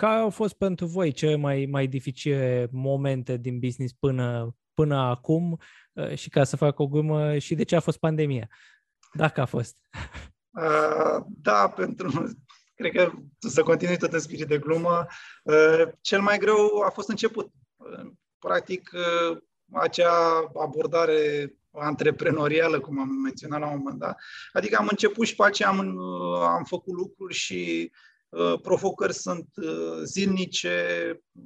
Care 0.00 0.18
au 0.18 0.30
fost 0.30 0.54
pentru 0.54 0.86
voi 0.86 1.12
cele 1.12 1.36
mai, 1.36 1.66
mai 1.70 1.86
dificile 1.86 2.68
momente 2.72 3.36
din 3.36 3.58
business 3.58 3.92
până, 3.92 4.56
până 4.74 4.96
acum? 4.96 5.60
Uh, 5.92 6.14
și 6.14 6.28
ca 6.28 6.44
să 6.44 6.56
fac 6.56 6.78
o 6.78 6.86
glumă, 6.86 7.38
și 7.38 7.54
de 7.54 7.62
ce 7.62 7.76
a 7.76 7.80
fost 7.80 7.98
pandemia? 7.98 8.48
Dacă 9.12 9.40
a 9.40 9.44
fost. 9.44 9.76
Uh, 10.52 11.24
da, 11.28 11.68
pentru 11.68 12.32
cred 12.74 12.92
că 12.92 13.12
să 13.38 13.62
continui 13.62 13.96
tot 13.96 14.12
în 14.12 14.20
spirit 14.20 14.46
de 14.46 14.58
glumă. 14.58 15.06
Uh, 15.42 15.82
cel 16.00 16.20
mai 16.20 16.38
greu 16.38 16.82
a 16.86 16.90
fost 16.90 17.08
început. 17.08 17.52
Uh, 17.76 18.10
practic, 18.38 18.90
uh, 18.92 19.38
acea 19.72 20.50
abordare 20.60 21.52
antreprenorială, 21.70 22.80
cum 22.80 23.00
am 23.00 23.08
menționat 23.08 23.60
la 23.60 23.66
un 23.66 23.78
moment 23.78 23.98
dat. 23.98 24.20
Adică 24.52 24.76
am 24.76 24.86
început 24.90 25.26
și 25.26 25.34
pe 25.34 25.44
aceea 25.44 25.68
am, 25.68 25.98
am 26.38 26.64
făcut 26.64 26.94
lucruri 26.94 27.34
și 27.34 27.90
Uh, 27.92 28.09
provocări 28.62 29.14
sunt 29.14 29.48
uh, 29.56 30.00
zilnice, 30.04 30.74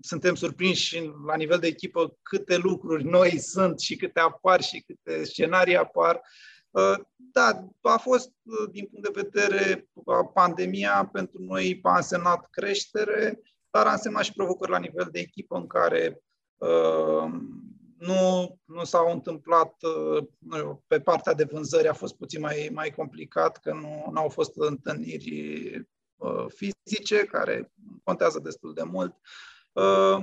suntem 0.00 0.34
surprinși 0.34 1.12
la 1.26 1.36
nivel 1.36 1.58
de 1.58 1.66
echipă 1.66 2.16
câte 2.22 2.56
lucruri 2.56 3.04
noi 3.04 3.38
sunt 3.38 3.80
și 3.80 3.96
câte 3.96 4.20
apar 4.20 4.62
și 4.62 4.84
câte 4.86 5.24
scenarii 5.24 5.76
apar. 5.76 6.20
Uh, 6.70 6.98
da, 7.14 7.68
a 7.80 7.96
fost, 7.96 8.32
din 8.70 8.86
punct 8.86 9.12
de 9.12 9.20
vedere 9.22 9.88
a 10.06 10.24
pandemia, 10.24 11.08
pentru 11.12 11.42
noi 11.42 11.78
a 11.82 11.96
însemnat 11.96 12.48
creștere, 12.50 13.40
dar 13.70 13.86
a 13.86 13.92
însemnat 13.92 14.24
și 14.24 14.32
provocări 14.32 14.70
la 14.70 14.78
nivel 14.78 15.08
de 15.12 15.18
echipă 15.18 15.56
în 15.56 15.66
care 15.66 16.22
nu, 17.98 18.58
nu 18.64 18.84
s-au 18.84 19.12
întâmplat, 19.12 19.74
nu 20.38 20.56
știu, 20.56 20.84
pe 20.86 21.00
partea 21.00 21.34
de 21.34 21.48
vânzări 21.50 21.88
a 21.88 21.92
fost 21.92 22.16
puțin 22.16 22.40
mai, 22.40 22.70
mai 22.72 22.90
complicat, 22.90 23.58
că 23.58 23.72
nu, 23.72 24.10
nu 24.12 24.20
au 24.20 24.28
fost 24.28 24.52
întâlniri 24.54 25.72
Uh, 25.76 25.82
fizice, 26.48 27.24
care 27.24 27.72
contează 28.02 28.38
destul 28.38 28.74
de 28.74 28.82
mult. 28.82 29.16
Uh, 29.72 30.18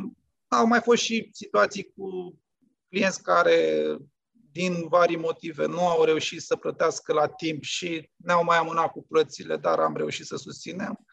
au 0.47 0.65
mai 0.65 0.81
fost 0.81 1.01
și 1.01 1.29
situații 1.33 1.93
cu 1.95 2.39
clienți 2.89 3.23
care, 3.23 3.97
din 4.51 4.87
vari 4.87 5.15
motive, 5.15 5.65
nu 5.65 5.87
au 5.87 6.03
reușit 6.03 6.41
să 6.41 6.55
plătească 6.55 7.13
la 7.13 7.27
timp 7.27 7.63
și 7.63 8.09
ne-au 8.15 8.43
mai 8.43 8.57
amânat 8.57 8.91
cu 8.91 9.05
plățile, 9.09 9.57
dar 9.57 9.79
am 9.79 9.95
reușit 9.95 10.25
să 10.25 10.35
susținem. 10.35 11.05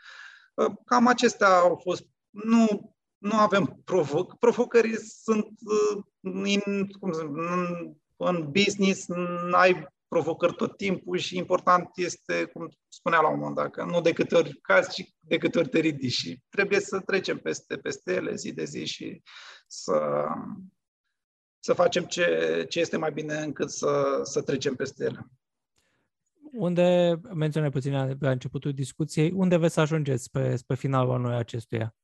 Uh, 0.54 0.72
cam 0.84 1.06
acestea 1.06 1.58
au 1.58 1.80
fost. 1.82 2.06
Nu, 2.30 2.96
nu 3.18 3.36
avem 3.36 3.80
provoc. 3.84 4.38
Provocări 4.38 4.96
sunt 4.96 5.48
în, 6.20 6.86
cum 7.00 7.12
să, 7.12 7.20
în, 7.20 7.94
în 8.16 8.50
business, 8.50 9.06
n-ai 9.50 9.86
provocări 10.08 10.54
tot 10.54 10.76
timpul 10.76 11.18
și 11.18 11.36
important 11.36 11.88
este, 11.94 12.44
cum 12.44 12.68
spunea 12.88 13.20
la 13.20 13.28
un 13.28 13.38
moment 13.38 13.56
dat, 13.56 13.70
că 13.70 13.84
nu 13.84 14.00
de 14.00 14.12
câte 14.12 14.36
ori 14.36 14.58
cazi, 14.60 14.90
ci 14.90 15.14
de 15.20 15.38
câte 15.38 15.58
ori 15.58 15.68
te 15.68 15.78
ridici 15.78 16.12
și 16.12 16.40
trebuie 16.48 16.80
să 16.80 17.00
trecem 17.00 17.38
peste, 17.38 17.76
peste 17.76 18.14
ele 18.14 18.34
zi 18.34 18.52
de 18.52 18.64
zi 18.64 18.84
și 18.84 19.22
să, 19.66 20.26
să 21.58 21.72
facem 21.72 22.04
ce, 22.04 22.64
ce 22.68 22.80
este 22.80 22.96
mai 22.96 23.12
bine 23.12 23.34
încât 23.34 23.70
să, 23.70 24.20
să 24.22 24.42
trecem 24.42 24.74
peste 24.74 25.04
ele. 25.04 25.26
Unde, 26.52 27.20
menționai 27.34 27.70
puțin 27.70 28.16
la 28.20 28.30
începutul 28.30 28.72
discuției, 28.72 29.32
unde 29.34 29.56
veți 29.56 29.74
să 29.74 29.80
ajungeți 29.80 30.22
spre, 30.22 30.56
spre 30.56 30.74
finalul 30.74 31.12
anului 31.12 31.36
acestuia? 31.36 31.94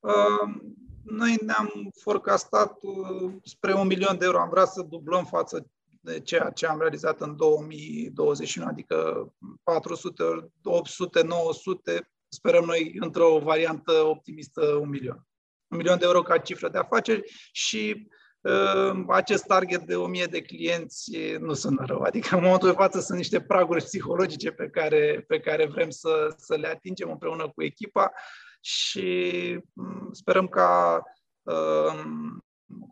Uh, 0.00 0.60
noi 1.02 1.38
ne-am 1.44 1.70
forecastat 2.00 2.78
uh, 2.82 3.32
spre 3.42 3.74
un 3.74 3.86
milion 3.86 4.18
de 4.18 4.24
euro. 4.24 4.40
Am 4.40 4.48
vrea 4.48 4.64
să 4.64 4.82
dublăm 4.82 5.24
față 5.24 5.70
de 6.00 6.20
ceea 6.20 6.50
ce 6.50 6.66
am 6.66 6.78
realizat 6.78 7.20
în 7.20 7.36
2021, 7.36 8.66
adică 8.66 9.28
400, 9.62 10.24
800, 10.62 11.22
900, 11.22 12.10
sperăm 12.28 12.64
noi 12.64 12.96
într-o 13.00 13.38
variantă 13.38 13.92
optimistă 13.92 14.64
un 14.64 14.88
milion. 14.88 15.26
Un 15.68 15.76
milion 15.76 15.98
de 15.98 16.04
euro 16.04 16.22
ca 16.22 16.38
cifră 16.38 16.68
de 16.68 16.78
afaceri 16.78 17.22
și 17.52 18.08
uh, 18.40 19.04
acest 19.08 19.44
target 19.44 19.82
de 19.82 19.96
1000 19.96 20.24
de 20.24 20.42
clienți 20.42 21.18
nu 21.38 21.54
sunt 21.54 21.80
rău. 21.80 22.00
Adică 22.00 22.36
în 22.36 22.42
momentul 22.42 22.68
de 22.68 22.74
față 22.74 23.00
sunt 23.00 23.18
niște 23.18 23.40
praguri 23.40 23.84
psihologice 23.84 24.50
pe 24.50 24.68
care, 24.68 25.24
pe 25.26 25.40
care 25.40 25.66
vrem 25.66 25.90
să, 25.90 26.34
să 26.36 26.56
le 26.56 26.68
atingem 26.68 27.10
împreună 27.10 27.48
cu 27.48 27.62
echipa 27.62 28.12
și 28.60 29.58
um, 29.74 30.08
sperăm 30.12 30.46
ca 30.46 31.02
uh, 31.42 32.00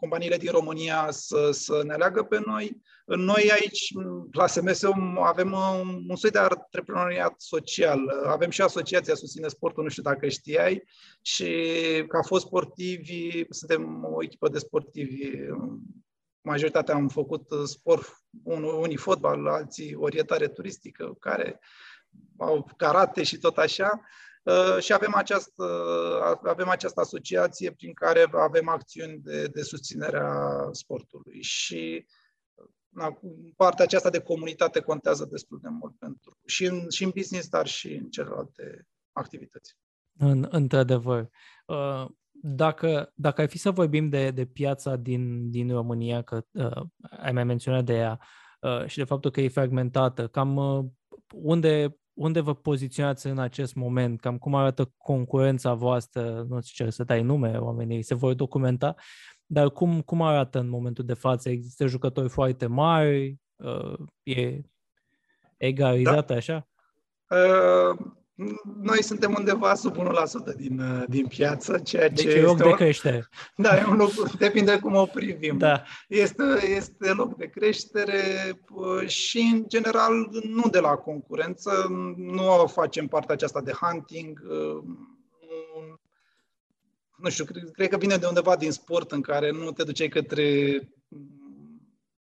companiile 0.00 0.36
din 0.36 0.50
România 0.50 1.10
să, 1.10 1.50
să 1.50 1.82
ne 1.84 1.92
aleagă 1.92 2.22
pe 2.22 2.40
noi. 2.46 2.82
Noi 3.04 3.50
aici, 3.52 3.92
la 4.32 4.46
SMS, 4.46 4.82
avem 5.22 5.52
un, 5.52 6.04
un 6.08 6.16
soi 6.16 6.30
de 6.30 6.38
antreprenoriat 6.38 7.34
social. 7.40 8.08
Avem 8.26 8.50
și 8.50 8.62
Asociația 8.62 9.14
Susține 9.14 9.48
Sportul, 9.48 9.82
nu 9.82 9.88
știu 9.88 10.02
dacă 10.02 10.28
știai, 10.28 10.82
și 11.22 11.48
ca 12.08 12.22
fost 12.22 12.46
sportivi, 12.46 13.44
suntem 13.48 14.04
o 14.04 14.22
echipă 14.22 14.48
de 14.48 14.58
sportivi. 14.58 15.30
Majoritatea 16.40 16.94
am 16.94 17.08
făcut 17.08 17.46
sport, 17.64 18.06
unii 18.80 18.96
fotbal, 18.96 19.46
alții 19.46 19.94
orientare 19.94 20.48
turistică, 20.48 21.16
care 21.20 21.60
au 22.36 22.68
karate 22.76 23.22
și 23.22 23.38
tot 23.38 23.56
așa. 23.56 24.00
Uh, 24.46 24.78
și 24.78 24.92
avem 24.92 25.14
această, 25.14 25.64
avem 26.42 26.68
această 26.68 27.00
asociație 27.00 27.70
prin 27.70 27.92
care 27.92 28.26
avem 28.32 28.68
acțiuni 28.68 29.18
de, 29.18 29.46
de 29.46 29.62
susținere 29.62 30.18
a 30.18 30.68
sportului 30.72 31.42
și 31.42 32.06
na, 32.88 33.18
partea 33.56 33.84
aceasta 33.84 34.10
de 34.10 34.20
comunitate 34.20 34.80
contează 34.80 35.24
destul 35.30 35.58
de 35.62 35.68
mult 35.68 35.98
pentru 35.98 36.38
și 36.44 36.64
în, 36.64 36.90
și 36.90 37.04
în 37.04 37.10
business, 37.14 37.48
dar 37.48 37.66
și 37.66 37.94
în 37.94 38.08
celelalte 38.08 38.86
activități. 39.12 39.76
În, 40.18 40.46
într-adevăr. 40.50 41.30
Uh, 41.66 42.06
dacă, 42.42 43.12
dacă 43.14 43.40
ai 43.40 43.48
fi 43.48 43.58
să 43.58 43.70
vorbim 43.70 44.08
de, 44.08 44.30
de 44.30 44.44
piața 44.44 44.96
din, 44.96 45.50
din 45.50 45.70
România, 45.70 46.22
că 46.22 46.46
uh, 46.52 46.82
ai 47.20 47.32
mai 47.32 47.44
menționat 47.44 47.84
de 47.84 47.94
ea, 47.94 48.20
uh, 48.60 48.86
și 48.86 48.96
de 48.96 49.04
faptul 49.04 49.30
că 49.30 49.40
e 49.40 49.48
fragmentată, 49.48 50.28
cam 50.28 50.56
uh, 50.56 50.84
unde 51.34 51.96
unde 52.16 52.40
vă 52.40 52.54
poziționați 52.54 53.26
în 53.26 53.38
acest 53.38 53.74
moment? 53.74 54.20
Cam 54.20 54.38
cum 54.38 54.54
arată 54.54 54.92
concurența 54.96 55.74
voastră? 55.74 56.44
Nu 56.48 56.60
știu 56.60 56.84
ce 56.84 56.90
să 56.90 57.04
dai 57.04 57.22
nume, 57.22 57.56
oamenii 57.56 58.02
se 58.02 58.14
vor 58.14 58.34
documenta, 58.34 58.94
dar 59.46 59.70
cum, 59.70 60.00
cum 60.00 60.22
arată 60.22 60.58
în 60.58 60.68
momentul 60.68 61.04
de 61.04 61.14
față? 61.14 61.48
Există 61.48 61.86
jucători 61.86 62.28
foarte 62.28 62.66
mari? 62.66 63.36
Uh, 63.56 64.06
e 64.22 64.60
egalizată 65.56 66.32
da. 66.32 66.38
așa? 66.38 66.68
Uh, 67.28 67.98
noi 68.82 69.02
suntem 69.02 69.34
undeva 69.38 69.74
sub 69.74 69.96
1% 69.96 70.54
din, 70.56 70.78
uh, 70.78 71.04
din 71.08 71.26
piață, 71.26 71.78
ceea 71.78 72.08
deci 72.08 72.20
ce 72.20 72.28
e 72.28 72.40
loc 72.40 72.56
de 72.56 72.70
creștere. 72.70 73.28
Da, 73.56 73.76
e 73.76 73.84
un 73.84 73.96
loc, 73.96 74.30
depinde 74.30 74.78
cum 74.78 74.94
o 74.94 75.06
privim. 75.06 75.58
Da. 75.58 75.82
Este, 76.08 76.42
este 76.76 77.12
loc 77.12 77.36
de 77.36 77.46
creștere 77.46 78.22
uh, 78.70 79.08
și, 79.08 79.50
în 79.52 79.64
general, 79.68 80.12
nu 80.42 80.68
de 80.70 80.78
la 80.78 80.94
concurență, 80.94 81.86
nu 82.16 82.66
facem 82.66 83.06
partea 83.06 83.34
aceasta 83.34 83.60
de 83.60 83.72
hunting, 83.72 84.42
uh, 84.48 84.82
nu 87.16 87.30
știu, 87.30 87.44
cred, 87.44 87.70
cred 87.70 87.88
că 87.88 87.96
vine 87.96 88.16
de 88.16 88.26
undeva 88.26 88.56
din 88.56 88.72
sport 88.72 89.12
în 89.12 89.20
care 89.20 89.50
nu 89.50 89.70
te 89.70 89.82
duceai 89.82 90.08
către 90.08 90.78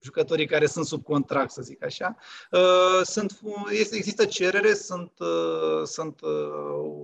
jucătorii 0.01 0.47
care 0.47 0.67
sunt 0.67 0.87
sub 0.87 1.05
contract, 1.05 1.51
să 1.51 1.63
zic 1.63 1.85
așa. 1.85 2.17
Uh, 2.51 3.03
sunt, 3.03 3.41
este, 3.71 3.97
există 3.97 4.25
cerere, 4.25 4.75
sunt, 4.75 5.13
uh, 5.19 5.85
sunt 5.85 6.21
uh, 6.21 6.31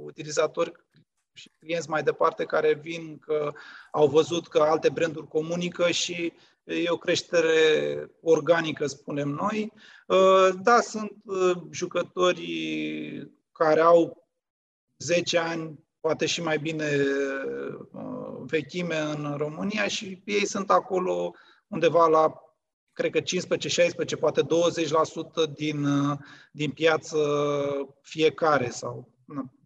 utilizatori 0.05 0.73
și 1.33 1.51
clienți 1.59 1.91
mai 1.91 2.03
departe 2.03 2.45
care 2.45 2.75
vin 2.75 3.19
că 3.19 3.53
au 3.91 4.07
văzut 4.07 4.49
că 4.49 4.59
alte 4.59 4.89
branduri 4.89 5.29
comunică 5.29 5.91
și 5.91 6.33
e 6.65 6.91
o 6.91 6.97
creștere 6.97 8.11
organică, 8.23 8.87
spunem 8.87 9.29
noi. 9.29 9.73
Da, 10.63 10.81
sunt 10.81 11.13
jucători 11.71 13.31
care 13.53 13.81
au 13.81 14.29
10 14.99 15.39
ani, 15.39 15.85
poate 16.01 16.27
și 16.27 16.43
mai 16.43 16.59
bine 16.59 16.91
vechime 18.47 18.99
în 18.99 19.35
România 19.37 19.87
și 19.87 20.23
ei 20.25 20.47
sunt 20.47 20.71
acolo 20.71 21.35
undeva 21.69 22.07
la 22.07 22.46
cred 22.97 23.11
că 23.11 23.21
15, 23.21 23.69
16, 23.69 24.17
poate 24.17 24.43
20% 24.43 24.47
din, 25.55 25.85
uh, 25.85 26.19
din 26.53 26.71
piață 26.71 27.19
fiecare 28.03 28.71
sau 28.71 29.13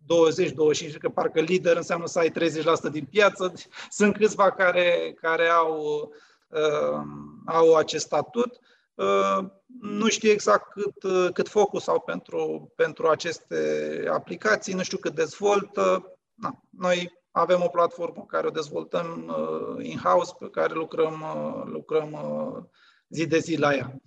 20, 0.07 0.51
25, 0.53 0.97
că 0.97 1.09
parcă 1.09 1.40
lider 1.40 1.77
înseamnă 1.77 2.07
să 2.07 2.19
ai 2.19 2.31
30% 2.31 2.88
din 2.90 3.05
piață. 3.11 3.53
Sunt 3.90 4.16
câțiva 4.16 4.51
care, 4.51 5.16
care 5.21 5.49
au, 5.49 6.12
uh, 6.49 7.01
au 7.47 7.75
acest 7.75 8.05
statut. 8.05 8.59
Uh, 8.95 9.38
nu 9.81 10.09
știu 10.09 10.31
exact 10.31 10.73
cât, 10.73 11.03
uh, 11.03 11.29
cât 11.33 11.49
focus 11.49 11.87
au 11.87 12.01
pentru, 12.01 12.73
pentru 12.77 13.09
aceste 13.09 14.05
aplicații, 14.12 14.75
nu 14.75 14.83
știu 14.83 14.99
cât 14.99 15.14
dezvoltă. 15.14 16.14
Na, 16.35 16.62
noi 16.71 17.21
avem 17.31 17.62
o 17.62 17.69
platformă 17.69 18.25
care 18.29 18.47
o 18.47 18.51
dezvoltăm 18.51 19.35
uh, 19.37 19.85
in-house, 19.87 20.33
pe 20.38 20.49
care 20.51 20.75
lucrăm, 20.75 21.21
uh, 21.21 21.62
lucrăm 21.73 22.12
uh, 22.12 22.62
zi 23.11 23.27
de 23.27 23.38
zi 23.38 23.57
la 23.57 23.75
ea. 23.75 24.01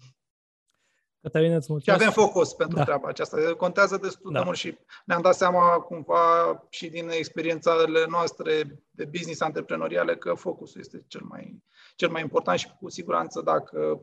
Cătălina, 1.22 1.56
îți 1.56 1.72
mulțumesc. 1.72 2.02
Și 2.02 2.08
avem 2.08 2.24
focus 2.26 2.54
pentru 2.54 2.78
da. 2.78 2.84
treaba 2.84 3.08
aceasta. 3.08 3.56
Contează 3.58 3.98
destul 3.98 4.32
da. 4.32 4.40
de 4.40 4.46
mult 4.46 4.58
și 4.58 4.78
ne-am 5.06 5.22
dat 5.22 5.36
seama 5.36 5.80
cumva 5.80 6.24
și 6.70 6.90
din 6.90 7.10
experiențele 7.10 8.06
noastre 8.10 8.84
de 8.92 9.06
business 9.06 9.42
antreprenoriale 9.42 10.16
că 10.16 10.34
focusul 10.34 10.80
este 10.80 11.04
cel 11.08 11.22
mai, 11.24 11.64
cel 11.96 12.10
mai 12.10 12.22
important 12.22 12.60
și 12.60 12.68
cu 12.80 12.90
siguranță 12.90 13.42
dacă 13.42 14.02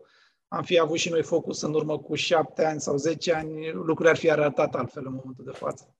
am 0.48 0.62
fi 0.62 0.78
avut 0.78 0.98
și 0.98 1.10
noi 1.10 1.22
focus 1.22 1.62
în 1.62 1.74
urmă 1.74 1.98
cu 1.98 2.14
șapte 2.14 2.64
ani 2.64 2.80
sau 2.80 2.96
zece 2.96 3.32
ani, 3.32 3.72
lucrurile 3.72 4.10
ar 4.10 4.16
fi 4.16 4.30
arătat 4.30 4.74
altfel 4.74 5.06
în 5.06 5.14
momentul 5.14 5.44
de 5.44 5.50
față. 5.50 5.94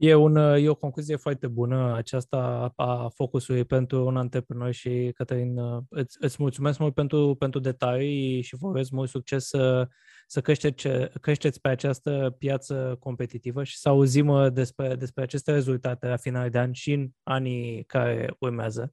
E, 0.00 0.14
un, 0.14 0.36
e 0.36 0.68
o 0.68 0.74
concluzie 0.74 1.16
foarte 1.16 1.46
bună 1.46 1.94
aceasta 1.96 2.72
a 2.76 3.08
focusului 3.14 3.64
pentru 3.64 4.06
un 4.06 4.16
antreprenor 4.16 4.72
și, 4.72 5.12
Cătălin, 5.14 5.58
îți, 5.88 6.16
îți 6.20 6.36
mulțumesc 6.38 6.78
mult 6.78 6.94
pentru, 6.94 7.34
pentru 7.38 7.60
detalii 7.60 8.42
și 8.42 8.56
vă 8.56 8.66
urez 8.66 8.90
mult 8.90 9.08
succes 9.08 9.46
să, 9.46 9.88
să 10.26 10.40
creșteți, 10.40 10.88
creșteți 11.20 11.60
pe 11.60 11.68
această 11.68 12.34
piață 12.38 12.96
competitivă 13.00 13.64
și 13.64 13.78
să 13.78 13.88
auzim 13.88 14.52
despre, 14.52 14.94
despre 14.94 15.22
aceste 15.22 15.52
rezultate 15.52 16.06
la 16.08 16.16
final 16.16 16.50
de 16.50 16.58
an 16.58 16.72
și 16.72 16.92
în 16.92 17.08
anii 17.22 17.84
care 17.84 18.36
urmează. 18.38 18.92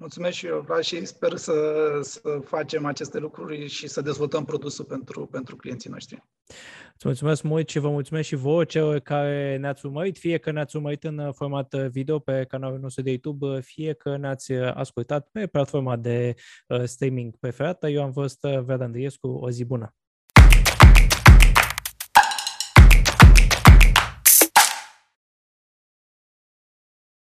Mulțumesc 0.00 0.36
și 0.36 0.46
eu, 0.46 0.60
Vlad, 0.60 0.82
și 0.82 1.04
sper 1.04 1.36
să, 1.36 1.52
să 2.02 2.40
facem 2.44 2.84
aceste 2.84 3.18
lucruri 3.18 3.66
și 3.66 3.88
să 3.88 4.00
dezvoltăm 4.00 4.44
produsul 4.44 4.84
pentru, 4.84 5.26
pentru 5.26 5.56
clienții 5.56 5.90
noștri. 5.90 6.24
Îți 6.94 7.06
mulțumesc 7.06 7.42
mult 7.42 7.68
și 7.68 7.78
vă 7.78 7.90
mulțumesc 7.90 8.28
și 8.28 8.34
vouă 8.34 8.64
celor 8.64 8.98
care 8.98 9.56
ne-ați 9.56 9.86
urmărit, 9.86 10.18
fie 10.18 10.38
că 10.38 10.50
ne-ați 10.50 10.76
urmărit 10.76 11.04
în 11.04 11.32
format 11.32 11.74
video 11.74 12.18
pe 12.18 12.44
canalul 12.48 12.78
nostru 12.78 13.02
de 13.02 13.10
YouTube, 13.10 13.60
fie 13.60 13.92
că 13.92 14.16
ne-ați 14.16 14.52
ascultat 14.52 15.28
pe 15.32 15.46
platforma 15.46 15.96
de 15.96 16.34
uh, 16.68 16.82
streaming 16.84 17.36
preferată. 17.36 17.88
Eu 17.88 18.02
am 18.02 18.12
fost 18.12 18.44
uh, 18.44 18.58
Vlad 18.58 18.80
Andriescu, 18.80 19.28
o 19.28 19.50
zi 19.50 19.64
bună! 19.64 19.94